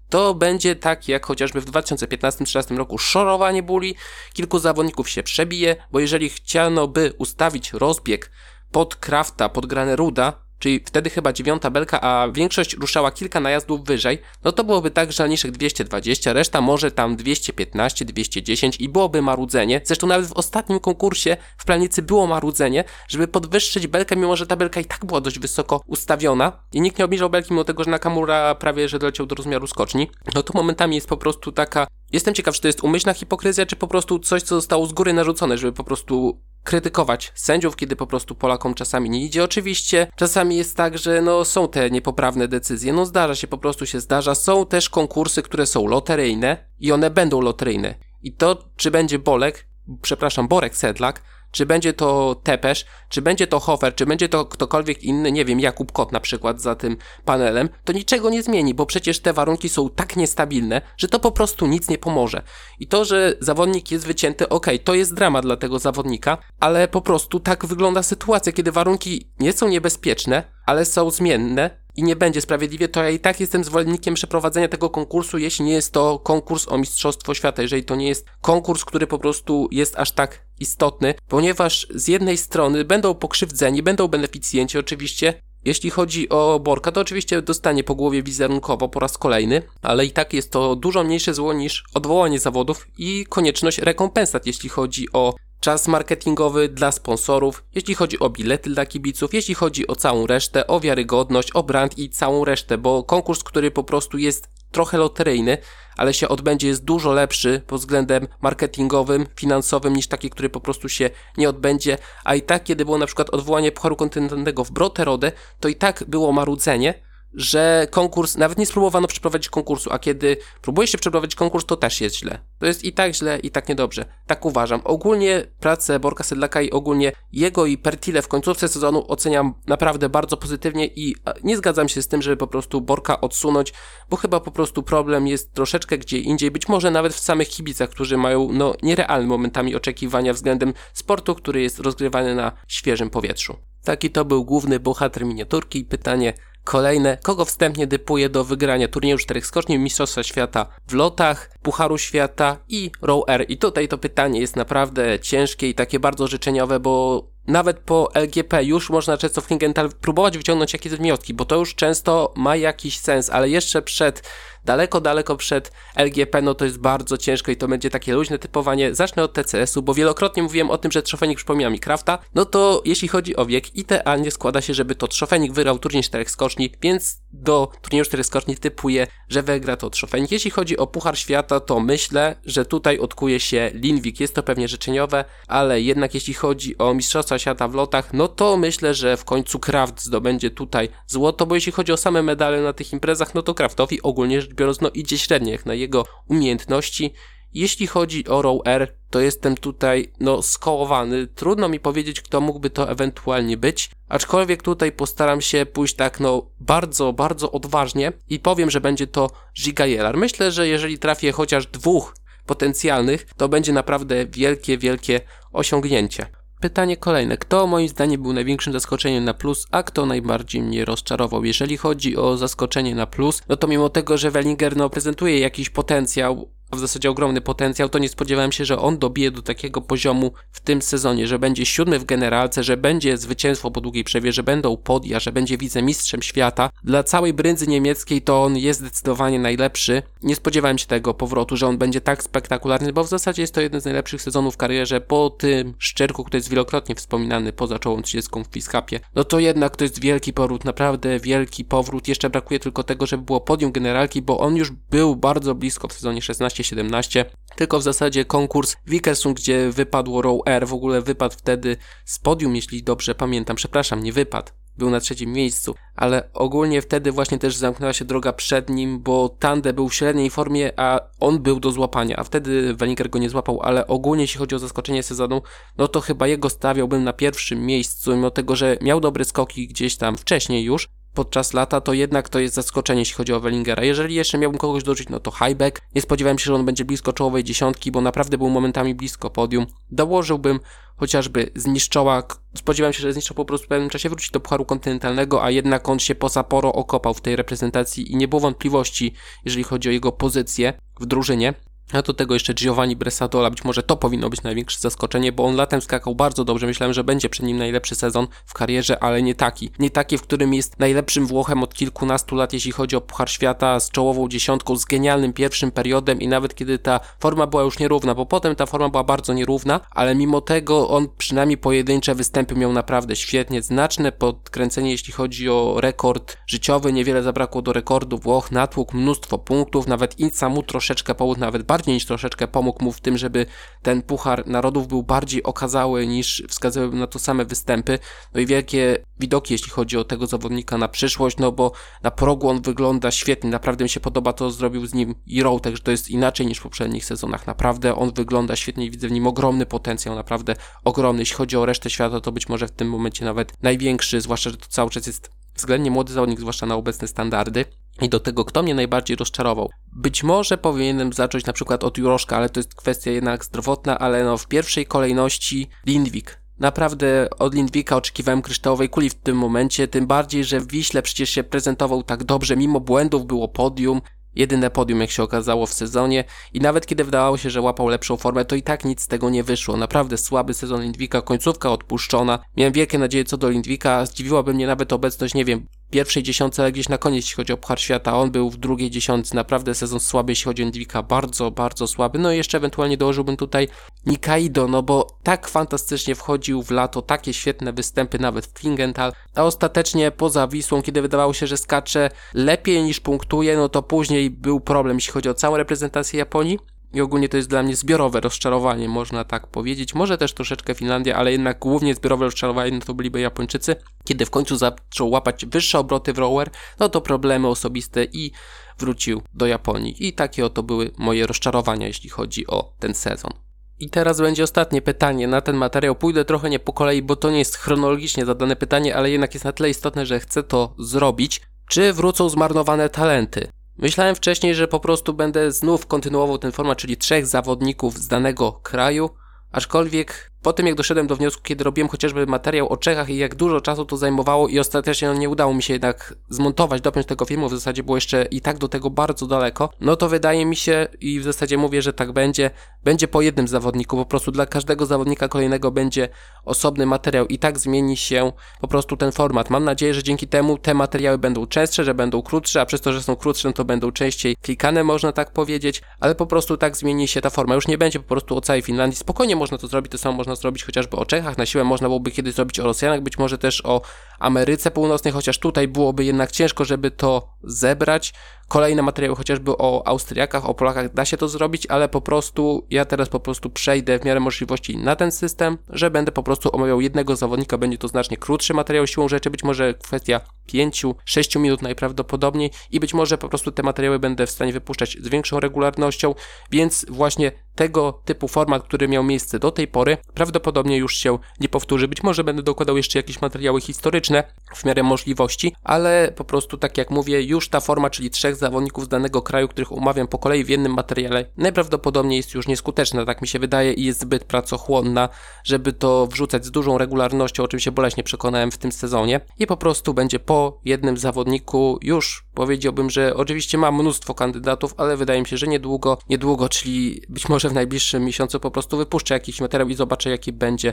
to 0.08 0.35
będzie 0.35 0.76
tak 0.76 1.08
jak 1.08 1.26
chociażby 1.26 1.61
w 1.61 1.64
2015-2016 1.64 2.76
roku 2.76 2.99
szorowanie 2.99 3.62
buli, 3.62 3.97
kilku 4.32 4.58
zawodników 4.58 5.08
się 5.08 5.23
przebije, 5.23 5.76
bo 5.93 6.00
jeżeli 6.00 6.29
chciano 6.29 6.88
by 6.88 7.12
ustawić 7.19 7.73
rozbieg 7.73 8.31
pod 8.73 8.97
Krafta, 8.97 9.49
pod 9.49 9.67
Graneruda, 9.67 10.45
czyli 10.58 10.81
wtedy 10.87 11.11
chyba 11.11 11.32
dziewiąta 11.32 11.70
belka, 11.70 12.00
a 12.00 12.29
większość 12.29 12.76
ruszała 12.76 13.11
kilka 13.11 13.41
najazdów 13.41 13.85
wyżej, 13.85 14.19
no 14.44 14.53
to 14.53 14.64
byłoby 14.64 14.91
tak, 14.91 15.12
że 15.12 15.29
niższych 15.29 15.50
220, 15.50 16.32
reszta 16.32 16.61
może 16.61 16.91
tam 16.91 17.17
215, 17.17 18.05
210 18.05 18.76
i 18.81 18.88
byłoby 18.88 19.23
marudzenie. 19.23 19.81
Zresztą 19.85 20.06
nawet 20.06 20.26
w 20.26 20.32
ostatnim 20.32 20.81
konkursie 20.81 21.37
w 21.58 21.64
planicy 21.64 22.03
było 22.03 22.26
marudzenie, 22.26 22.85
żeby 23.08 23.29
podwyższyć 23.29 23.87
belkę, 23.87 24.17
mimo 24.17 24.37
że 24.37 24.47
ta 24.47 24.56
belka 24.56 24.81
i 24.81 24.85
tak 24.85 25.05
była 25.05 25.20
dość 25.20 25.38
wysoko 25.38 25.81
ustawiona 25.87 26.53
i 26.73 26.81
nikt 26.81 26.99
nie 26.99 27.05
obniżał 27.05 27.31
belki, 27.31 27.53
mimo 27.53 27.64
tego, 27.64 27.85
że 27.85 27.91
Nakamura 27.91 28.55
prawie 28.55 28.88
że 28.88 28.99
doleciał 28.99 29.26
do 29.26 29.35
rozmiaru 29.35 29.67
skoczni. 29.67 30.11
No 30.35 30.43
to 30.43 30.53
momentami 30.58 30.94
jest 30.94 31.08
po 31.08 31.17
prostu 31.17 31.53
taka 31.53 31.87
Jestem 32.12 32.35
ciekaw, 32.35 32.55
czy 32.55 32.61
to 32.61 32.69
jest 32.69 32.85
umyślna 32.85 33.14
hipokryzja, 33.14 33.67
czy 33.67 33.76
po 33.76 33.88
prostu 33.88 34.19
coś, 34.19 34.43
co 34.43 34.55
zostało 34.55 34.87
z 34.87 34.93
góry 34.93 35.12
narzucone, 35.12 35.58
żeby 35.58 35.73
po 35.73 35.85
prostu 35.85 36.43
krytykować 36.67 37.33
sędziów, 37.35 37.77
kiedy 37.77 37.97
po 37.97 38.07
prostu 38.07 38.35
Polakom 38.35 38.75
czasami 38.75 39.11
nie 39.11 39.25
idzie. 39.25 39.45
Oczywiście 39.45 40.07
czasami 40.17 40.57
jest 40.57 40.77
tak, 40.77 40.99
że 40.99 41.23
no 41.23 41.45
są 41.45 41.69
te 41.69 41.91
niepoprawne 41.91 42.49
decyzje, 42.49 42.93
no 42.93 43.07
zdarza 43.07 43.35
się, 43.35 43.47
po 43.47 43.59
prostu 43.59 43.87
się 43.87 44.01
zdarza. 44.01 44.35
Są 44.35 44.67
też 44.67 44.91
konkursy, 44.91 45.43
które 45.43 45.67
są 45.67 45.87
loteryjne 45.87 46.69
i 46.81 46.93
one 46.93 47.11
będą 47.11 47.41
loteryjne. 47.41 47.95
I 48.23 48.33
to, 48.33 48.71
czy 48.77 48.91
będzie 48.91 49.19
Bolek, 49.19 49.67
przepraszam, 50.03 50.49
Borek 50.49 50.77
Sedlak, 50.77 51.23
czy 51.50 51.66
będzie 51.66 51.93
to 51.93 52.37
Tepesz, 52.43 52.87
czy 53.08 53.22
będzie 53.22 53.46
to 53.46 53.60
Hofer, 53.60 53.94
czy 53.94 54.06
będzie 54.06 54.28
to 54.28 54.44
ktokolwiek 54.44 55.02
inny, 55.02 55.32
nie 55.32 55.44
wiem, 55.44 55.60
Jakub 55.60 55.93
Kot 55.93 56.12
na 56.12 56.20
przykład 56.20 56.60
za 56.60 56.74
tym 56.74 56.96
panelem, 57.24 57.69
to 57.84 57.93
niczego 57.93 58.31
nie 58.31 58.43
zmieni, 58.43 58.74
bo 58.74 58.86
przecież 58.86 59.20
te 59.20 59.32
warunki 59.32 59.69
są 59.69 59.91
tak 59.91 60.17
niestabilne, 60.17 60.82
że 60.96 61.08
to 61.08 61.19
po 61.20 61.32
prostu 61.32 61.67
nic 61.67 61.88
nie 61.88 61.98
pomoże. 61.98 62.43
I 62.79 62.86
to, 62.88 63.05
że 63.05 63.34
zawodnik 63.41 63.91
jest 63.91 64.06
wycięty, 64.06 64.48
ok, 64.48 64.67
to 64.84 64.94
jest 64.94 65.15
drama 65.15 65.43
dla 65.43 65.56
tego 65.56 65.79
zawodnika, 65.79 66.38
ale 66.60 66.88
po 66.88 67.00
prostu 67.00 67.41
tak 67.41 67.67
wygląda 67.67 68.03
sytuacja, 68.03 68.53
kiedy 68.53 68.72
warunki 68.72 69.31
nie 69.41 69.53
są 69.53 69.69
niebezpieczne, 69.69 70.43
ale 70.67 70.84
są 70.84 71.10
zmienne, 71.10 71.86
i 71.96 72.03
nie 72.03 72.17
będzie 72.17 72.41
sprawiedliwie, 72.41 72.88
to 72.88 73.03
ja 73.03 73.10
i 73.10 73.19
tak 73.20 73.41
jestem 73.41 73.65
zwolennikiem 73.65 74.15
przeprowadzenia 74.15 74.69
tego 74.69 74.91
konkursu, 74.91 75.38
jeśli 75.38 75.65
nie 75.65 75.72
jest 75.72 75.93
to 75.93 76.19
konkurs 76.19 76.69
o 76.69 76.79
Mistrzostwo 76.79 77.34
Świata, 77.34 77.62
jeżeli 77.62 77.84
to 77.84 77.96
nie 77.96 78.08
jest 78.08 78.26
konkurs, 78.41 78.84
który 78.84 79.06
po 79.06 79.19
prostu 79.19 79.69
jest 79.70 79.98
aż 79.98 80.12
tak 80.12 80.45
istotny, 80.60 81.15
ponieważ 81.29 81.86
z 81.94 82.08
jednej 82.08 82.36
strony 82.36 82.84
będą 82.84 83.15
pokrzywdzeni, 83.15 83.82
będą 83.82 84.08
beneficjenci 84.08 84.79
oczywiście, 84.79 85.34
jeśli 85.65 85.91
chodzi 85.91 86.29
o 86.29 86.60
Borka, 86.60 86.93
to 86.93 87.01
oczywiście 87.01 87.43
dostanie 87.43 87.84
po 87.84 87.94
głowie 87.94 88.22
wizerunkowo 88.22 88.89
po 88.89 89.01
raz 89.01 89.19
kolejny, 89.19 89.63
ale 89.82 90.06
i 90.06 90.10
tak 90.10 90.32
jest 90.32 90.53
to 90.53 90.77
dużo 90.77 91.05
mniejsze 91.05 91.34
zło 91.34 91.53
niż 91.53 91.84
odwołanie 91.94 92.39
zawodów 92.39 92.89
i 92.98 93.27
konieczność 93.29 93.79
rekompensat, 93.79 94.46
jeśli 94.46 94.69
chodzi 94.69 95.13
o 95.13 95.34
czas 95.60 95.89
marketingowy 95.89 96.69
dla 96.69 96.93
sponsorów, 96.93 97.65
jeśli 97.75 97.94
chodzi 97.94 98.19
o 98.19 98.31
bilety 98.31 98.70
dla 98.70 98.86
kibiców, 98.86 99.34
jeśli 99.34 99.55
chodzi 99.55 99.86
o 99.86 99.96
całą 99.96 100.27
resztę, 100.27 100.67
o 100.67 100.81
wiarygodność, 100.81 101.51
o 101.51 101.63
brand 101.63 101.98
i 101.98 102.10
całą 102.10 102.44
resztę, 102.44 102.79
bo 102.79 103.03
konkurs, 103.03 103.43
który 103.43 103.70
po 103.70 103.84
prostu 103.84 104.19
jest 104.19 104.48
trochę 104.77 104.99
loteryjny, 104.99 105.59
ale 105.97 106.15
się 106.15 106.29
odbędzie, 106.29 106.69
jest 106.69 106.85
dużo 106.85 107.13
lepszy 107.13 107.63
pod 107.67 107.81
względem 107.81 108.29
marketingowym, 108.41 109.27
finansowym 109.37 109.97
niż 109.97 110.06
taki, 110.06 110.31
który 110.31 110.49
po 110.49 110.61
prostu 110.61 110.89
się 110.89 111.11
nie 111.37 111.49
odbędzie, 111.49 111.99
a 112.25 112.35
i 112.35 112.43
tak, 112.43 112.65
kiedy 112.65 112.85
było 112.85 112.99
na 112.99 113.06
przykład 113.06 113.31
odwołanie 113.31 113.73
Pucharu 113.73 113.97
Kontynentalnego 113.97 114.65
w 114.65 114.71
Broterode, 114.71 115.33
to 115.61 115.69
i 115.69 115.75
tak 115.75 116.05
było 116.09 116.33
marudzenie, 116.33 116.95
że 117.36 117.86
konkurs, 117.90 118.36
nawet 118.36 118.58
nie 118.58 118.66
spróbowano 118.66 119.08
przeprowadzić 119.08 119.48
konkursu, 119.48 119.90
a 119.93 119.98
kiedy 119.98 120.36
próbuje 120.62 120.88
się 120.88 120.98
przeprowadzić 120.98 121.34
konkurs, 121.34 121.64
to 121.66 121.76
też 121.76 122.00
jest 122.00 122.16
źle. 122.16 122.38
To 122.58 122.66
jest 122.66 122.84
i 122.84 122.93
tak 122.93 123.14
źle, 123.14 123.38
i 123.38 123.50
tak 123.50 123.69
niedobrze. 123.69 124.05
Tak 124.26 124.44
uważam. 124.44 124.81
Ogólnie 124.84 125.46
pracę 125.60 126.00
Borka 126.00 126.24
Sedlaka 126.24 126.62
i 126.62 126.70
ogólnie 126.70 127.12
jego 127.32 127.66
i 127.66 127.78
Pertile 127.78 128.22
w 128.22 128.28
końcówce 128.28 128.69
sezonu 128.69 129.05
oceniam 129.08 129.55
naprawdę 129.66 130.08
bardzo 130.08 130.36
pozytywnie 130.36 130.86
i 130.86 131.14
nie 131.44 131.56
zgadzam 131.56 131.88
się 131.88 132.02
z 132.02 132.08
tym, 132.08 132.22
żeby 132.22 132.36
po 132.36 132.46
prostu 132.46 132.81
Borka 132.81 133.20
odsunąć, 133.20 133.72
bo 134.10 134.16
chyba 134.16 134.40
po 134.40 134.50
prostu 134.50 134.82
problem 134.82 135.26
jest 135.26 135.52
troszeczkę 135.52 135.98
gdzie 135.98 136.19
indziej, 136.19 136.50
być 136.50 136.69
może 136.69 136.90
nawet 136.90 137.14
w 137.14 137.20
samych 137.20 137.48
kibicach, 137.48 137.90
którzy 137.90 138.16
mają 138.16 138.48
no 138.52 138.74
nierealne 138.82 139.26
momentami 139.26 139.74
oczekiwania 139.74 140.32
względem 140.32 140.74
sportu, 140.93 141.34
który 141.34 141.62
jest 141.62 141.78
rozgrywany 141.78 142.34
na 142.34 142.52
świeżym 142.69 143.10
powietrzu. 143.10 143.56
Taki 143.84 144.10
to 144.10 144.24
był 144.24 144.44
główny 144.44 144.81
bohater 144.81 145.24
miniaturki. 145.24 145.84
Pytanie 145.84 146.34
kolejne, 146.67 147.19
kogo 147.23 147.44
wstępnie 147.44 147.87
dypuje 147.87 148.29
do 148.29 148.44
wygrania 148.44 148.89
turnieju 148.89 149.19
czterech 149.19 149.46
skoczni 149.46 149.79
Mistrzostwa 149.79 150.23
Świata 150.23 150.67
w 150.89 150.94
lotach, 150.94 151.51
Pucharu 151.63 151.99
Świata 151.99 152.56
i 152.69 152.91
Row 153.03 153.25
R. 153.29 153.44
I 153.49 153.58
tutaj 153.58 153.89
to 153.89 153.99
pytanie 153.99 154.41
jest 154.41 154.56
naprawdę 154.56 155.20
ciężkie 155.20 155.69
i 155.69 155.75
takie 155.75 156.01
bardzo 156.01 156.27
życzeniowe, 156.27 156.81
bo 156.81 157.25
nawet 157.46 157.79
po 157.79 158.11
LGP 158.15 158.65
już 158.65 158.91
można 158.91 159.17
często 159.17 159.41
w 159.41 159.46
Klingenthal 159.46 159.91
próbować 160.01 160.39
wyciągnąć 160.39 160.73
jakieś 160.73 160.93
wnioski, 160.93 161.35
bo 161.35 161.44
to 161.44 161.56
już 161.56 161.75
często 161.75 162.32
ma 162.37 162.56
jakiś 162.56 162.99
sens, 162.99 163.31
ale 163.31 163.49
jeszcze 163.49 163.82
przed 163.82 164.23
daleko, 164.67 165.01
daleko 165.01 165.37
przed 165.37 165.73
LGP, 165.96 166.43
no 166.43 166.55
to 166.55 166.65
jest 166.65 166.79
bardzo 166.79 167.17
ciężko 167.17 167.53
i 167.53 167.56
to 167.56 167.69
będzie 167.69 167.91
takie 167.91 168.15
luźne 168.15 168.39
typowanie. 168.39 168.94
Zacznę 168.94 169.23
od 169.23 169.32
TCS-u, 169.32 169.82
bo 169.82 169.94
wielokrotnie 169.94 170.43
mówiłem 170.43 170.70
o 170.70 170.79
tym, 170.79 170.93
że 170.93 171.03
Trzofenik 171.03 171.37
przypomina 171.37 171.70
mi 171.70 171.81
Krafta, 171.81 172.19
no 172.35 172.44
to 172.44 172.82
jeśli 172.85 173.08
chodzi 173.08 173.37
o 173.37 173.46
wiek, 173.46 173.75
idealnie 173.75 174.31
składa 174.31 174.61
się, 174.61 174.75
żeby 174.75 174.94
to 174.94 175.08
Trzofenik 175.08 175.53
wygrał 175.53 175.79
turniej 175.79 176.03
czterech 176.03 176.31
skoczni, 176.31 176.73
więc 176.82 177.19
do 177.32 177.69
turnieju 177.82 178.05
czterech 178.05 178.27
skoczni 178.27 178.56
typuję, 178.56 179.06
że 179.29 179.43
wygra 179.43 179.77
to 179.77 179.91
Trzofenik. 179.91 180.32
Jeśli 180.32 180.51
chodzi 180.51 180.77
o 180.77 180.87
Puchar 180.87 181.19
Świata, 181.19 181.61
to 181.61 181.81
myślę, 181.81 182.37
że 182.44 182.65
tutaj 182.65 182.99
odkuje 182.99 183.41
się 183.41 183.70
Linwik. 183.75 184.20
Jest 184.20 184.35
to 184.35 184.43
pewnie 184.43 184.69
życzeniowe, 184.69 185.25
ale 185.49 185.81
jednak 185.81 186.15
jeśli 186.15 186.35
chodzi 186.35 186.79
o 186.79 186.94
Mistrzostwa 186.94 187.39
Świata 187.39 187.69
w 187.69 187.75
lotach, 187.75 188.13
no 188.13 188.29
to 188.29 188.56
myślę, 188.56 188.94
że 188.94 189.17
w 189.17 189.25
końcu 189.25 189.58
Kraft 189.58 190.03
zdobędzie 190.03 190.51
tutaj 190.51 190.89
złoto, 191.06 191.46
bo 191.46 191.55
jeśli 191.55 191.73
chodzi 191.73 191.93
o 191.93 191.96
same 191.96 192.23
medale 192.23 192.63
na 192.63 192.73
tych 192.73 192.93
imprezach, 192.93 193.35
no 193.35 193.43
to 193.43 193.55
Kraftowi 193.55 194.03
ogólnie 194.03 194.41
rzecz 194.41 194.55
biorąc, 194.56 194.81
no 194.81 194.91
idzie 194.91 195.19
średnio 195.19 195.53
jak 195.53 195.67
na 195.67 195.75
jego 195.75 196.05
umiejętności. 196.29 197.13
Jeśli 197.55 197.86
chodzi 197.86 198.29
o 198.29 198.43
Row 198.43 198.60
R, 198.65 198.96
to 199.10 199.20
jestem 199.20 199.56
tutaj, 199.56 200.13
no, 200.20 200.43
skołowany. 200.43 201.27
Trudno 201.27 201.69
mi 201.69 201.81
powiedzieć, 201.81 202.20
kto 202.20 202.41
mógłby 202.41 202.70
to 202.70 202.91
ewentualnie 202.91 203.56
być. 203.56 203.91
Aczkolwiek 204.08 204.63
tutaj 204.63 204.93
postaram 204.93 205.41
się 205.41 205.67
pójść 205.67 205.94
tak, 205.94 206.20
no, 206.20 206.51
bardzo, 206.60 207.13
bardzo 207.13 207.53
odważnie 207.53 208.13
i 208.29 208.39
powiem, 208.39 208.70
że 208.70 208.81
będzie 208.81 209.06
to 209.06 209.31
Giga 209.63 209.86
Jelar. 209.86 210.17
Myślę, 210.17 210.53
że 210.53 210.69
jeżeli 210.69 210.98
trafię 210.98 211.32
chociaż 211.32 211.67
dwóch 211.67 212.15
potencjalnych, 212.46 213.27
to 213.36 213.48
będzie 213.48 213.72
naprawdę 213.72 214.27
wielkie, 214.27 214.79
wielkie 214.79 215.20
osiągnięcie. 215.53 216.27
Pytanie 216.60 216.96
kolejne. 216.96 217.36
Kto 217.36 217.67
moim 217.67 217.89
zdaniem 217.89 218.22
był 218.22 218.32
największym 218.32 218.72
zaskoczeniem 218.72 219.25
na 219.25 219.34
plus, 219.34 219.67
a 219.70 219.82
kto 219.82 220.06
najbardziej 220.06 220.63
mnie 220.63 220.84
rozczarował? 220.84 221.44
Jeżeli 221.44 221.77
chodzi 221.77 222.17
o 222.17 222.36
zaskoczenie 222.36 222.94
na 222.94 223.06
plus, 223.06 223.43
no 223.48 223.56
to 223.56 223.67
mimo 223.67 223.89
tego, 223.89 224.19
że 224.19 224.31
Wellinger 224.31 224.77
no, 224.77 224.91
prezentuje 224.91 225.39
jakiś 225.39 225.70
potencjał, 225.70 226.51
w 226.73 226.79
zasadzie 226.79 227.11
ogromny 227.11 227.41
potencjał, 227.41 227.89
to 227.89 227.99
nie 227.99 228.08
spodziewałem 228.08 228.53
się, 228.53 228.65
że 228.65 228.79
on 228.79 228.99
dobije 228.99 229.31
do 229.31 229.43
takiego 229.43 229.81
poziomu 229.81 230.32
w 230.53 230.61
tym 230.61 230.82
sezonie, 230.82 231.27
że 231.27 231.39
będzie 231.39 231.67
siódmy 231.67 231.99
w 231.99 232.05
generalce, 232.05 232.63
że 232.63 232.77
będzie 232.77 233.17
zwycięstwo 233.17 233.70
po 233.70 233.81
długiej 233.81 234.05
przerwie, 234.05 234.32
że 234.32 234.43
będą 234.43 234.77
podia, 234.77 235.20
że 235.20 235.32
będzie 235.32 235.58
wicemistrzem 235.58 236.23
świata. 236.23 236.70
Dla 236.85 237.03
całej 237.03 237.32
brędzy 237.35 237.67
niemieckiej 237.67 238.23
to 238.23 238.43
on 238.43 238.56
jest 238.56 238.81
zdecydowanie 238.81 239.39
najlepszy. 239.39 240.03
Nie 240.23 240.37
spodziewałem 240.37 240.79
się 240.79 240.87
tego 240.87 241.15
powrotu, 241.15 241.56
że 241.56 241.67
on 241.67 241.79
będzie 241.79 242.01
tak 242.01 242.23
spektakularny, 242.23 242.93
bo 242.93 243.05
w 243.05 243.08
zasadzie 243.08 243.43
jest 243.43 243.55
to 243.55 243.61
jeden 243.61 243.81
z 243.81 243.85
najlepszych 243.85 244.23
sezonów 244.23 244.55
w 244.55 244.56
karierze 244.56 245.01
po 245.01 245.31
tym 245.31 245.75
szczerku, 245.79 246.25
który 246.25 246.39
jest 246.39 246.51
wielokrotnie 246.51 246.94
wspominany 246.94 247.53
poza 247.53 247.79
czołą 247.79 248.03
30 248.03 248.31
w 248.51 248.53
Fiskapie. 248.53 249.01
No 249.15 249.25
to 249.25 249.39
jednak 249.39 249.77
to 249.77 249.85
jest 249.85 250.01
wielki 250.01 250.32
powrót, 250.32 250.65
naprawdę 250.65 251.20
wielki 251.20 251.65
powrót. 251.65 252.08
Jeszcze 252.08 252.31
brakuje 252.31 252.61
tylko 252.61 252.82
tego, 252.82 253.06
żeby 253.06 253.23
było 253.25 253.41
podium 253.41 253.73
generalki, 253.73 254.23
bo 254.23 254.39
on 254.39 254.56
już 254.56 254.70
był 254.70 255.17
bardzo 255.17 255.55
blisko 255.55 255.89
w 255.89 255.93
sezonie 255.93 256.23
16 256.23 256.56
16-17, 256.63 257.25
tylko 257.56 257.79
w 257.79 257.82
zasadzie 257.82 258.25
konkurs 258.25 258.77
Wikersund, 258.86 259.36
gdzie 259.36 259.70
wypadło 259.70 260.22
Row 260.22 260.41
R, 260.46 260.67
w 260.67 260.72
ogóle 260.72 261.03
wypadł 261.03 261.34
wtedy 261.39 261.77
z 262.05 262.19
podium, 262.19 262.56
jeśli 262.56 262.82
dobrze 262.82 263.15
pamiętam, 263.15 263.56
przepraszam, 263.56 264.03
nie 264.03 264.13
wypadł, 264.13 264.53
był 264.79 264.91
na 264.91 265.01
trzecim 265.01 265.32
miejscu, 265.32 265.75
ale 265.96 266.29
ogólnie 266.32 266.82
wtedy 266.82 267.13
właśnie 267.13 267.39
też 267.39 267.56
zamknęła 267.56 267.93
się 267.93 268.05
droga 268.05 268.32
przed 268.32 268.70
nim, 268.70 269.01
bo 269.01 269.29
Tande 269.29 269.72
był 269.72 269.89
w 269.89 269.94
średniej 269.94 270.31
formie, 270.31 270.72
a 270.77 271.01
on 271.20 271.43
był 271.43 271.60
do 271.60 271.70
złapania, 271.70 272.17
a 272.17 272.25
wtedy 272.25 272.75
Weniger 272.75 273.10
go 273.10 273.19
nie 273.19 273.31
złapał, 273.31 273.60
ale 273.63 273.86
ogólnie 273.86 274.25
jeśli 274.25 274.39
chodzi 274.39 274.55
o 274.55 274.58
zaskoczenie 274.58 275.03
sezonu, 275.03 275.43
no 275.79 275.89
to 275.89 276.01
chyba 276.01 276.27
jego 276.27 276.51
stawiałbym 276.51 277.05
na 277.05 277.13
pierwszym 277.13 277.67
miejscu, 277.67 278.17
mimo 278.17 278.31
tego, 278.31 278.56
że 278.56 278.77
miał 278.82 279.01
dobre 279.01 279.25
skoki 279.25 279.69
gdzieś 279.69 279.96
tam 279.96 280.17
wcześniej 280.17 280.65
już, 280.65 280.89
podczas 281.17 281.53
lata, 281.55 281.81
to 281.81 281.93
jednak 281.93 282.29
to 282.29 282.39
jest 282.39 282.55
zaskoczenie, 282.55 283.01
jeśli 283.01 283.15
chodzi 283.15 283.32
o 283.32 283.41
Wellingera. 283.41 283.85
Jeżeli 283.85 284.15
jeszcze 284.15 284.39
miałbym 284.39 284.58
kogoś 284.58 284.82
dorzucić, 284.82 285.08
no 285.08 285.20
to 285.20 285.31
Highback. 285.31 285.81
Nie 285.94 286.03
spodziewałem 286.03 286.39
się, 286.39 286.44
że 286.44 286.55
on 286.55 286.65
będzie 286.65 286.85
blisko 286.85 287.13
czołowej 287.13 287.44
dziesiątki, 287.44 287.93
bo 287.93 288.01
naprawdę 288.01 288.39
był 288.39 288.51
momentami 288.51 288.94
blisko 288.94 289.31
podium. 289.31 289.67
Dołożyłbym 289.91 290.61
chociażby 290.96 291.51
zniszczoła. 291.55 292.23
Spodziewałem 292.55 292.93
się, 292.93 293.03
że 293.03 293.13
zniszczał 293.13 293.35
po 293.35 293.44
prostu 293.44 293.65
w 293.65 293.69
pewnym 293.69 293.91
czasie 293.91 294.08
wrócić 294.08 294.31
do 294.31 294.41
Pucharu 294.41 294.65
Kontynentalnego, 294.65 295.44
a 295.44 295.51
jednak 295.51 295.89
on 295.89 295.99
się 295.99 296.15
po 296.15 296.29
Sapporo 296.29 296.73
okopał 296.73 297.15
w 297.15 297.20
tej 297.20 297.37
reprezentacji 297.37 298.13
i 298.13 298.17
nie 298.17 298.29
było 298.29 298.41
wątpliwości, 298.41 299.15
jeżeli 299.44 299.65
chodzi 299.65 299.89
o 299.89 299.93
jego 299.93 300.13
pozycję 300.13 300.73
w 301.01 301.06
drużynie. 301.06 301.55
A 301.93 302.02
do 302.02 302.14
tego 302.14 302.34
jeszcze 302.34 302.55
Giovanni 302.55 302.96
Bressadola, 302.96 303.50
być 303.50 303.64
może 303.64 303.82
to 303.82 303.96
powinno 303.96 304.31
być 304.31 304.43
największe 304.43 304.78
zaskoczenie, 304.81 305.32
bo 305.32 305.44
on 305.44 305.56
latem 305.56 305.81
skakał 305.81 306.14
bardzo 306.14 306.44
dobrze. 306.44 306.66
Myślałem, 306.66 306.94
że 306.94 307.05
będzie 307.05 307.28
przed 307.28 307.46
nim 307.46 307.58
najlepszy 307.58 307.94
sezon 307.94 308.26
w 308.46 308.55
karierze, 308.55 309.02
ale 309.02 309.22
nie 309.22 309.34
taki. 309.34 309.70
Nie 309.78 309.90
taki, 309.90 310.19
w 310.19 310.22
którym 310.22 310.55
jest 310.55 310.78
najlepszym 310.78 311.26
Włochem 311.26 311.62
od 311.62 311.74
kilkunastu 311.74 312.36
lat, 312.36 312.52
jeśli 312.52 312.72
chodzi 312.72 312.96
o 312.96 313.00
Puchar 313.00 313.31
Świata, 313.31 313.81
z 313.81 313.90
czołową 313.90 314.28
dziesiątką, 314.28 314.76
z 314.76 314.84
genialnym 314.84 315.32
pierwszym 315.32 315.70
periodem 315.70 316.20
i 316.20 316.28
nawet 316.28 316.55
kiedy 316.55 316.78
ta 316.78 317.00
forma 317.20 317.46
była 317.46 317.62
już 317.62 317.78
nierówna, 317.78 318.14
bo 318.14 318.26
potem 318.26 318.55
ta 318.55 318.66
forma 318.66 318.88
była 318.88 319.05
bardzo 319.05 319.32
nierówna, 319.32 319.81
ale 319.90 320.14
mimo 320.14 320.40
tego 320.40 320.88
on 320.88 321.08
przynajmniej 321.19 321.58
pojedyncze 321.58 322.14
występy 322.14 322.55
miał 322.55 322.72
naprawdę 322.72 323.16
świetnie, 323.16 323.62
znaczne 323.62 324.12
podkręcenie, 324.12 324.90
jeśli 324.90 325.12
chodzi 325.12 325.50
o 325.50 325.76
rekord 325.81 326.36
życiowy, 326.46 326.93
niewiele 326.93 327.22
zabrakło 327.22 327.62
do 327.62 327.72
rekordu 327.72 328.19
Włoch, 328.19 328.52
natłuk, 328.52 328.94
mnóstwo 328.94 329.38
punktów, 329.38 329.86
nawet 329.86 330.20
Inca 330.20 330.48
mu 330.48 330.62
troszeczkę 330.62 331.14
pomógł, 331.14 331.40
nawet 331.40 331.62
bardziej 331.62 331.76
bardziej 331.77 331.95
niż 331.95 332.06
troszeczkę 332.06 332.49
pomógł 332.49 332.85
mu 332.85 332.93
w 332.93 333.01
tym, 333.01 333.19
żeby 333.19 333.47
ten 333.83 334.03
Puchar 334.03 334.47
Narodów 334.47 334.89
był 334.89 335.03
bardziej 335.03 335.43
okazały 335.43 336.06
niż 336.06 336.43
wskazywały 336.49 336.97
na 336.97 337.06
to 337.06 337.19
same 337.19 337.45
występy. 337.45 337.99
No 338.35 338.41
i 338.41 338.47
wielkie 338.47 338.99
widoki, 339.21 339.55
jeśli 339.55 339.71
chodzi 339.71 339.97
o 339.97 340.05
tego 340.05 340.27
zawodnika 340.27 340.79
na 340.79 340.89
przyszłość, 340.89 341.37
no 341.37 341.53
bo 341.53 341.73
na 342.03 342.11
progu 342.11 342.49
on 342.49 342.63
wygląda 342.63 343.11
świetnie, 343.11 343.51
naprawdę 343.51 343.85
mi 343.85 343.89
się 343.89 344.01
podoba 344.01 344.33
to, 344.33 344.51
zrobił 344.51 344.87
z 344.87 344.95
nim 344.95 345.15
i 345.27 345.43
Row, 345.43 345.61
także 345.61 345.83
to 345.83 345.91
jest 345.91 346.11
inaczej 346.11 346.47
niż 346.47 346.59
w 346.59 346.63
poprzednich 346.63 347.05
sezonach, 347.05 347.47
naprawdę 347.47 347.95
on 347.95 348.13
wygląda 348.13 348.56
świetnie 348.56 348.87
i 348.87 348.91
widzę 348.91 349.09
w 349.09 349.13
nim 349.13 349.27
ogromny 349.27 349.67
potencjał, 349.67 350.15
naprawdę 350.15 350.56
ogromny, 350.85 351.23
jeśli 351.23 351.37
chodzi 351.37 351.56
o 351.56 351.67
resztę 351.67 351.91
świata, 351.91 352.21
to 352.21 352.33
być 352.33 352.49
może 352.49 352.67
w 352.69 352.73
tym 352.73 352.89
momencie 352.89 353.25
nawet 353.25 353.53
największy, 353.63 354.21
zwłaszcza, 354.21 354.51
że 354.51 354.56
to 354.56 354.67
cały 354.69 354.91
czas 354.91 355.06
jest 355.06 355.31
względnie 355.56 355.91
młody 355.91 356.13
zawodnik, 356.13 356.41
zwłaszcza 356.41 356.67
na 356.67 356.75
obecne 356.75 357.09
standardy. 357.09 357.65
I 358.00 358.08
do 358.08 358.20
tego, 358.20 358.44
kto 358.44 358.62
mnie 358.62 358.74
najbardziej 358.74 359.17
rozczarował. 359.17 359.70
Być 359.93 360.22
może 360.22 360.58
powinienem 360.58 361.12
zacząć 361.12 361.46
na 361.46 361.53
przykład 361.53 361.84
od 361.84 361.98
Juroszka, 361.98 362.36
ale 362.36 362.48
to 362.48 362.60
jest 362.60 362.74
kwestia 362.74 363.10
jednak 363.10 363.44
zdrowotna, 363.44 363.98
ale 363.98 364.24
no 364.24 364.38
w 364.38 364.48
pierwszej 364.48 364.86
kolejności 364.86 365.69
Lindwik. 365.86 366.41
Naprawdę 366.58 367.29
od 367.38 367.55
Lindwika 367.55 367.96
oczekiwałem 367.96 368.43
kryształowej 368.43 368.88
kuli 368.88 369.10
w 369.10 369.15
tym 369.15 369.36
momencie, 369.36 369.88
tym 369.88 370.06
bardziej, 370.06 370.44
że 370.44 370.60
w 370.60 370.67
Wiśle 370.67 371.03
przecież 371.03 371.31
się 371.31 371.44
prezentował 371.44 372.03
tak 372.03 372.24
dobrze, 372.24 372.56
mimo 372.56 372.81
błędów 372.81 373.26
było 373.26 373.48
podium, 373.48 374.00
jedyne 374.34 374.70
podium 374.70 375.00
jak 375.00 375.10
się 375.10 375.22
okazało 375.22 375.67
w 375.67 375.72
sezonie 375.72 376.24
i 376.53 376.60
nawet 376.60 376.86
kiedy 376.86 377.05
wydawało 377.05 377.36
się, 377.36 377.50
że 377.50 377.60
łapał 377.60 377.88
lepszą 377.88 378.17
formę, 378.17 378.44
to 378.44 378.56
i 378.56 378.62
tak 378.62 378.84
nic 378.84 379.03
z 379.03 379.06
tego 379.06 379.31
nie 379.31 379.43
wyszło. 379.43 379.76
Naprawdę 379.76 380.19
słaby 380.19 380.55
sezon 380.55 380.82
Lindwika, 380.82 381.22
końcówka 381.22 381.70
odpuszczona. 381.70 382.38
Miałem 382.56 382.72
wielkie 382.72 382.98
nadzieje 382.98 383.24
co 383.24 383.36
do 383.36 383.50
Lindwika, 383.50 384.06
zdziwiłaby 384.06 384.55
mnie 384.55 384.67
nawet 384.67 384.93
obecność, 384.93 385.34
nie 385.34 385.44
wiem, 385.44 385.67
pierwszej 385.90 386.22
dziesiątce, 386.22 386.62
ale 386.62 386.72
gdzieś 386.72 386.88
na 386.88 386.98
koniec, 386.98 387.24
jeśli 387.24 387.36
chodzi 387.36 387.52
o 387.52 387.56
Puchar 387.56 387.81
Świata. 387.81 388.19
On 388.19 388.31
był 388.31 388.50
w 388.50 388.56
drugiej 388.56 388.90
dziesiątce, 388.90 389.36
naprawdę 389.36 389.74
sezon 389.74 390.00
słaby, 390.00 390.32
jeśli 390.32 390.44
chodzi 390.44 390.62
o 390.62 390.66
Endwika, 390.66 391.02
bardzo, 391.02 391.50
bardzo 391.50 391.86
słaby. 391.86 392.19
No 392.19 392.32
i 392.32 392.36
jeszcze 392.36 392.58
ewentualnie 392.58 392.96
dołożyłbym 392.96 393.36
tutaj 393.36 393.69
Nikaido, 394.06 394.69
no 394.69 394.82
bo 394.82 395.06
tak 395.22 395.48
fantastycznie 395.48 396.14
wchodził 396.14 396.62
w 396.62 396.70
lato, 396.70 397.02
takie 397.02 397.32
świetne 397.32 397.72
występy 397.72 398.19
nawet 398.19 398.46
w 398.46 398.52
Klingenthal, 398.52 399.12
a 399.34 399.43
ostatecznie 399.43 400.10
poza 400.10 400.48
Wisłą, 400.48 400.82
kiedy 400.82 401.02
wydawało 401.02 401.32
się, 401.32 401.46
że 401.46 401.56
skacze 401.56 402.10
lepiej 402.34 402.82
niż 402.82 403.00
punktuje, 403.00 403.56
no 403.56 403.69
to 403.69 403.82
później 403.82 404.31
był 404.31 404.60
problem, 404.60 404.96
jeśli 404.96 405.12
chodzi 405.12 405.28
o 405.28 405.34
całą 405.34 405.56
reprezentację 405.56 406.19
Japonii. 406.19 406.58
I 406.96 407.00
ogólnie 407.00 407.29
to 407.29 407.36
jest 407.36 407.48
dla 407.48 407.62
mnie 407.62 407.76
zbiorowe 407.76 408.20
rozczarowanie, 408.20 408.88
można 408.88 409.24
tak 409.24 409.46
powiedzieć. 409.46 409.94
Może 409.94 410.19
też 410.19 410.32
troszeczkę 410.32 410.74
Finlandia, 410.74 411.17
ale 411.17 411.32
jednak 411.32 411.58
głównie 411.58 411.94
zbiorowe 411.94 412.24
rozczarowanie 412.24 412.70
no 412.70 412.81
to 412.81 412.94
byliby 412.94 413.20
Japończycy. 413.20 413.76
Kiedy 414.05 414.26
w 414.26 414.31
końcu 414.31 414.56
zaczął 414.56 415.10
łapać 415.10 415.46
wyższe 415.46 415.79
obroty 415.79 416.12
w 416.12 416.19
rower, 416.19 416.50
no 416.81 416.88
to 416.88 417.00
problemy 417.00 417.48
osobiste 417.48 418.05
i 418.05 418.32
wrócił 418.79 419.22
do 419.34 419.46
Japonii. 419.46 420.06
I 420.06 420.12
takie 420.12 420.46
oto 420.46 420.62
były 420.62 420.91
moje 420.98 421.26
rozczarowania, 421.26 421.86
jeśli 421.86 422.10
chodzi 422.10 422.46
o 422.46 422.74
ten 422.79 422.94
sezon. 422.94 423.31
I 423.79 423.91
teraz 423.91 424.20
będzie 424.20 424.44
ostatnie 424.44 424.82
pytanie 424.82 425.29
na 425.29 425.41
ten 425.41 425.56
materiał. 425.56 425.94
Pójdę 425.94 426.24
trochę 426.24 426.50
nie 426.50 426.58
po 426.58 426.72
kolei, 426.72 427.03
bo 427.03 427.17
to 427.17 427.31
nie 427.31 427.38
jest 427.38 427.56
chronologicznie 427.56 428.26
zadane 428.26 428.56
pytanie, 428.56 428.96
ale 428.96 429.10
jednak 429.10 429.34
jest 429.34 429.44
na 429.44 429.53
tyle 429.53 429.70
istotne, 429.70 430.06
że 430.06 430.20
chcę 430.20 430.43
to 430.43 430.74
zrobić. 430.79 431.41
Czy 431.69 431.93
wrócą 431.93 432.29
zmarnowane 432.29 432.88
talenty? 432.88 433.48
Myślałem 433.79 434.15
wcześniej, 434.15 434.55
że 434.55 434.69
po 434.69 434.81
prostu 434.81 435.15
będę 435.15 435.53
znów 435.53 435.87
kontynuował 435.87 436.39
ten 436.39 436.53
format, 436.53 436.79
czyli 436.79 436.97
trzech 436.97 437.27
zawodników 437.27 437.99
z 437.99 438.09
danego 438.09 438.53
kraju, 438.53 439.11
aczkolwiek 439.53 440.33
po 440.46 440.53
tym 440.53 440.67
jak 440.67 440.74
doszedłem 440.74 441.06
do 441.06 441.17
wniosku, 441.17 441.43
kiedy 441.43 441.65
robiłem 441.65 441.88
chociażby 441.88 442.26
materiał 442.26 442.69
o 442.69 442.76
Czechach 442.76 443.10
i 443.10 443.17
jak 443.17 443.34
dużo 443.34 443.60
czasu 443.60 443.84
to 443.84 443.96
zajmowało 443.96 444.48
i 444.48 444.58
ostatecznie 444.58 445.08
no, 445.08 445.15
nie 445.15 445.29
udało 445.29 445.55
mi 445.55 445.62
się 445.62 445.72
jednak 445.72 446.15
zmontować, 446.29 446.81
dopiąć 446.81 447.06
tego 447.06 447.24
filmu, 447.24 447.48
w 447.48 447.50
zasadzie 447.50 447.82
było 447.82 447.96
jeszcze 447.96 448.24
i 448.31 448.41
tak 448.41 448.58
do 448.58 448.69
tego 448.69 448.91
bardzo 448.91 449.26
daleko, 449.26 449.70
no 449.81 449.96
to 449.96 450.08
wydaje 450.08 450.46
mi 450.46 450.56
się 450.56 450.86
i 451.00 451.20
w 451.20 451.22
zasadzie 451.22 451.58
mówię, 451.58 451.82
że 451.82 451.93
tak 451.93 452.12
będzie, 452.12 452.50
będzie 452.84 453.08
po 453.08 453.22
jednym 453.22 453.48
zawodniku, 453.48 453.96
po 453.96 454.05
prostu 454.05 454.31
dla 454.31 454.46
każdego 454.46 454.86
zawodnika 454.86 455.29
kolejnego 455.29 455.70
będzie 455.70 456.08
osobny 456.44 456.86
materiał 456.86 457.26
i 457.26 457.38
tak 457.38 457.58
zmieni 457.58 457.96
się 457.96 458.32
po 458.60 458.69
prostu 458.69 458.96
ten 458.96 459.12
format. 459.12 459.50
Mam 459.50 459.65
nadzieję, 459.65 459.94
że 459.94 460.03
dzięki 460.03 460.29
temu 460.29 460.58
te 460.58 460.74
materiały 460.74 461.19
będą 461.19 461.46
częstsze, 461.46 461.84
że 461.84 461.94
będą 461.94 462.22
krótsze, 462.22 462.60
a 462.60 462.67
przez 462.67 462.81
to, 462.81 462.93
że 462.93 463.03
są 463.03 463.17
krótsze, 463.17 463.48
no 463.48 463.53
to 463.53 463.65
będą 463.65 463.93
częściej 463.93 464.36
klikane, 464.36 464.84
można 464.84 465.12
tak 465.12 465.32
powiedzieć, 465.32 465.82
ale 466.00 466.15
po 466.15 466.26
prostu 466.26 466.56
tak 466.56 466.76
zmieni 466.76 467.08
się 467.08 467.20
ta 467.20 467.31
forma. 467.31 467.55
Już 467.55 467.69
nie 467.69 467.79
będzie 467.79 467.98
po 467.98 468.08
prostu 468.08 468.36
o 468.36 468.41
całej 468.41 468.62
Finlandii. 468.62 468.98
Spokojnie 468.98 469.36
można 469.36 469.58
to 469.58 469.67
zrobić, 469.67 469.93
to 469.93 469.98
samo 469.98 470.17
można 470.17 470.35
zrobić 470.36 470.64
chociażby 470.64 470.96
o 470.96 471.06
Czechach, 471.06 471.38
na 471.38 471.46
siłę 471.46 471.64
można 471.64 471.88
byłoby 471.88 472.10
kiedyś 472.10 472.34
zrobić 472.34 472.60
o 472.60 472.64
Rosjanach, 472.64 473.00
być 473.00 473.19
może 473.19 473.38
też 473.38 473.62
o 473.64 473.81
Ameryce 474.19 474.70
Północnej, 474.70 475.12
chociaż 475.12 475.38
tutaj 475.38 475.69
byłoby 475.69 476.05
jednak 476.05 476.32
ciężko, 476.32 476.64
żeby 476.64 476.90
to 476.90 477.28
zebrać. 477.43 478.14
Kolejne 478.48 478.82
materiały 478.82 479.17
chociażby 479.17 479.53
o 479.58 479.82
Austriakach, 479.86 480.48
o 480.48 480.55
Polakach 480.55 480.93
da 480.93 481.05
się 481.05 481.17
to 481.17 481.29
zrobić, 481.29 481.67
ale 481.67 481.88
po 481.88 482.00
prostu 482.00 482.67
ja 482.70 482.84
teraz 482.84 483.08
po 483.08 483.20
prostu 483.20 483.50
przejdę 483.50 483.98
w 483.98 484.05
miarę 484.05 484.20
możliwości 484.20 484.76
na 484.76 484.96
ten 484.96 485.12
system, 485.12 485.58
że 485.69 485.91
będę 485.91 486.12
po 486.12 486.22
prostu 486.22 486.56
omawiał 486.56 486.81
jednego 486.81 487.17
zawodnika, 487.17 487.58
będzie 487.58 487.79
to 487.79 487.88
znacznie 487.88 488.17
krótszy 488.17 488.55
materiał 488.55 488.86
siłą 488.86 489.08
rzeczy, 489.08 489.31
być 489.31 489.44
może 489.44 489.74
kwestia 489.74 490.20
5-6 490.53 491.41
minut 491.41 491.62
najprawdopodobniej 491.62 492.50
i 492.70 492.81
być 492.81 492.94
może 492.94 493.19
po 493.19 493.29
prostu 493.29 493.53
te 493.53 493.62
materiały 493.62 493.98
będę 493.98 494.26
w 494.26 494.31
stanie 494.31 494.53
wypuszczać 494.53 494.96
z 495.00 495.08
większą 495.08 495.41
regularnością, 495.41 496.15
więc 496.50 496.86
właśnie 496.88 497.32
tego 497.55 498.00
typu 498.05 498.29
format, 498.29 498.62
który 498.62 498.88
miał 498.88 499.05
miejsce 499.05 499.38
do 499.38 499.50
tej 499.50 499.69
pory, 499.69 499.96
prawdopodobnie 500.15 500.76
już 500.76 500.96
się 500.96 501.19
nie 501.41 501.48
powtórzy. 501.48 501.88
Być 501.88 502.03
może 502.03 502.24
będę 502.24 502.43
dokładał 502.43 502.76
jeszcze 502.76 502.98
jakieś 502.98 503.20
materiały 503.20 503.60
historyczne 503.60 504.24
w 504.55 504.65
miarę 504.65 504.82
możliwości, 504.82 505.55
ale 505.65 506.12
po 506.17 506.24
prostu 506.24 506.56
tak 506.56 506.79
jak 506.79 506.91
mówię, 506.91 507.22
już 507.22 507.48
ta 507.48 507.60
forma, 507.60 507.91
czyli 507.91 508.10
trzech 508.10 508.35
zawodników 508.38 508.84
z 508.84 508.88
danego 508.88 509.22
kraju, 509.22 509.48
których 509.48 509.72
umawiam 509.72 510.08
po 510.08 510.19
kolei 510.19 510.44
w 510.44 510.48
jednym 510.48 510.74
materiale, 510.74 511.24
najprawdopodobniej 511.36 512.16
jest 512.16 512.35
już 512.35 512.48
nieskuteczna, 512.48 513.05
tak 513.05 513.22
mi 513.22 513.28
się 513.28 513.38
wydaje, 513.38 513.72
i 513.72 513.85
jest 513.85 514.00
zbyt 514.00 514.24
pracochłonna, 514.24 515.09
żeby 515.44 515.72
to 515.72 516.07
wrzucać 516.07 516.44
z 516.44 516.50
dużą 516.50 516.78
regularnością, 516.78 517.42
o 517.42 517.48
czym 517.48 517.61
się 517.61 517.72
boleśnie 517.72 518.02
przekonałem 518.02 518.50
w 518.50 518.59
tym 518.59 518.72
sezonie. 518.72 519.20
I 519.38 519.46
po 519.46 519.57
prostu 519.57 519.94
będzie 519.94 520.18
po 520.18 520.61
jednym 520.64 520.96
zawodniku 520.96 521.78
już 521.83 522.26
powiedziałbym, 522.35 522.90
że 522.90 523.16
oczywiście 523.16 523.59
mam 523.59 523.74
mnóstwo 523.74 524.14
kandydatów, 524.14 524.74
ale 524.76 524.96
wydaje 524.96 525.20
mi 525.20 525.26
się, 525.26 525.37
że 525.37 525.46
niedługo, 525.46 525.98
niedługo, 526.09 526.48
czyli 526.48 527.02
być 527.09 527.28
może 527.28 527.48
w 527.48 527.55
najbliższym 527.55 528.05
miesiącu 528.05 528.40
po 528.40 528.50
prostu 528.50 528.76
wypuszczę 528.76 529.14
jakiś 529.14 529.40
materiał 529.40 529.68
i 529.68 529.74
zobaczę 529.74 530.11
jaki 530.11 530.33
będzie 530.33 530.72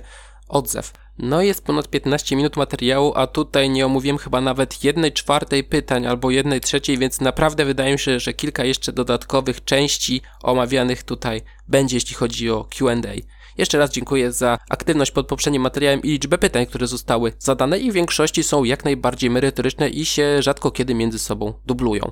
odzew. 0.50 0.93
No 1.17 1.41
jest 1.41 1.65
ponad 1.65 1.88
15 1.88 2.36
minut 2.36 2.58
materiału, 2.58 3.13
a 3.15 3.27
tutaj 3.27 3.70
nie 3.70 3.86
omówiłem 3.86 4.17
chyba 4.17 4.41
nawet 4.41 4.84
jednej 4.84 5.12
czwartej 5.12 5.63
pytań 5.63 6.05
albo 6.08 6.32
jednej 6.32 6.62
trzeciej, 6.62 6.98
więc 6.98 7.22
naprawdę 7.22 7.65
wydaje 7.65 7.93
mi 7.93 8.00
się, 8.00 8.20
że 8.20 8.34
kilka 8.34 8.63
jeszcze 8.63 8.93
dodatkowych 8.93 9.63
części 9.63 10.22
omawianych 10.43 11.03
tutaj 11.03 11.41
będzie, 11.67 11.98
jeśli 11.98 12.15
chodzi 12.15 12.50
o 12.50 12.63
Q&A. 12.63 13.13
Jeszcze 13.58 13.77
raz 13.77 13.91
dziękuję 13.91 14.32
za 14.32 14.58
aktywność 14.70 15.12
pod 15.12 15.27
poprzednim 15.27 15.62
materiałem 15.62 16.01
i 16.01 16.08
liczbę 16.08 16.38
pytań, 16.38 16.65
które 16.65 16.88
zostały 16.88 17.34
zadane 17.39 17.79
i 17.79 17.91
w 17.91 17.93
większości 17.93 18.43
są 18.43 18.63
jak 18.63 18.86
najbardziej 18.86 19.29
merytoryczne 19.29 19.89
i 19.89 20.05
się 20.05 20.41
rzadko 20.41 20.72
kiedy 20.72 20.96
między 20.96 21.20
sobą 21.20 21.53
dublują. 21.65 22.12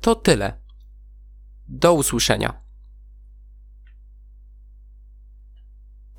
To 0.00 0.14
tyle. 0.14 0.60
Do 1.68 1.94
usłyszenia. 1.94 2.65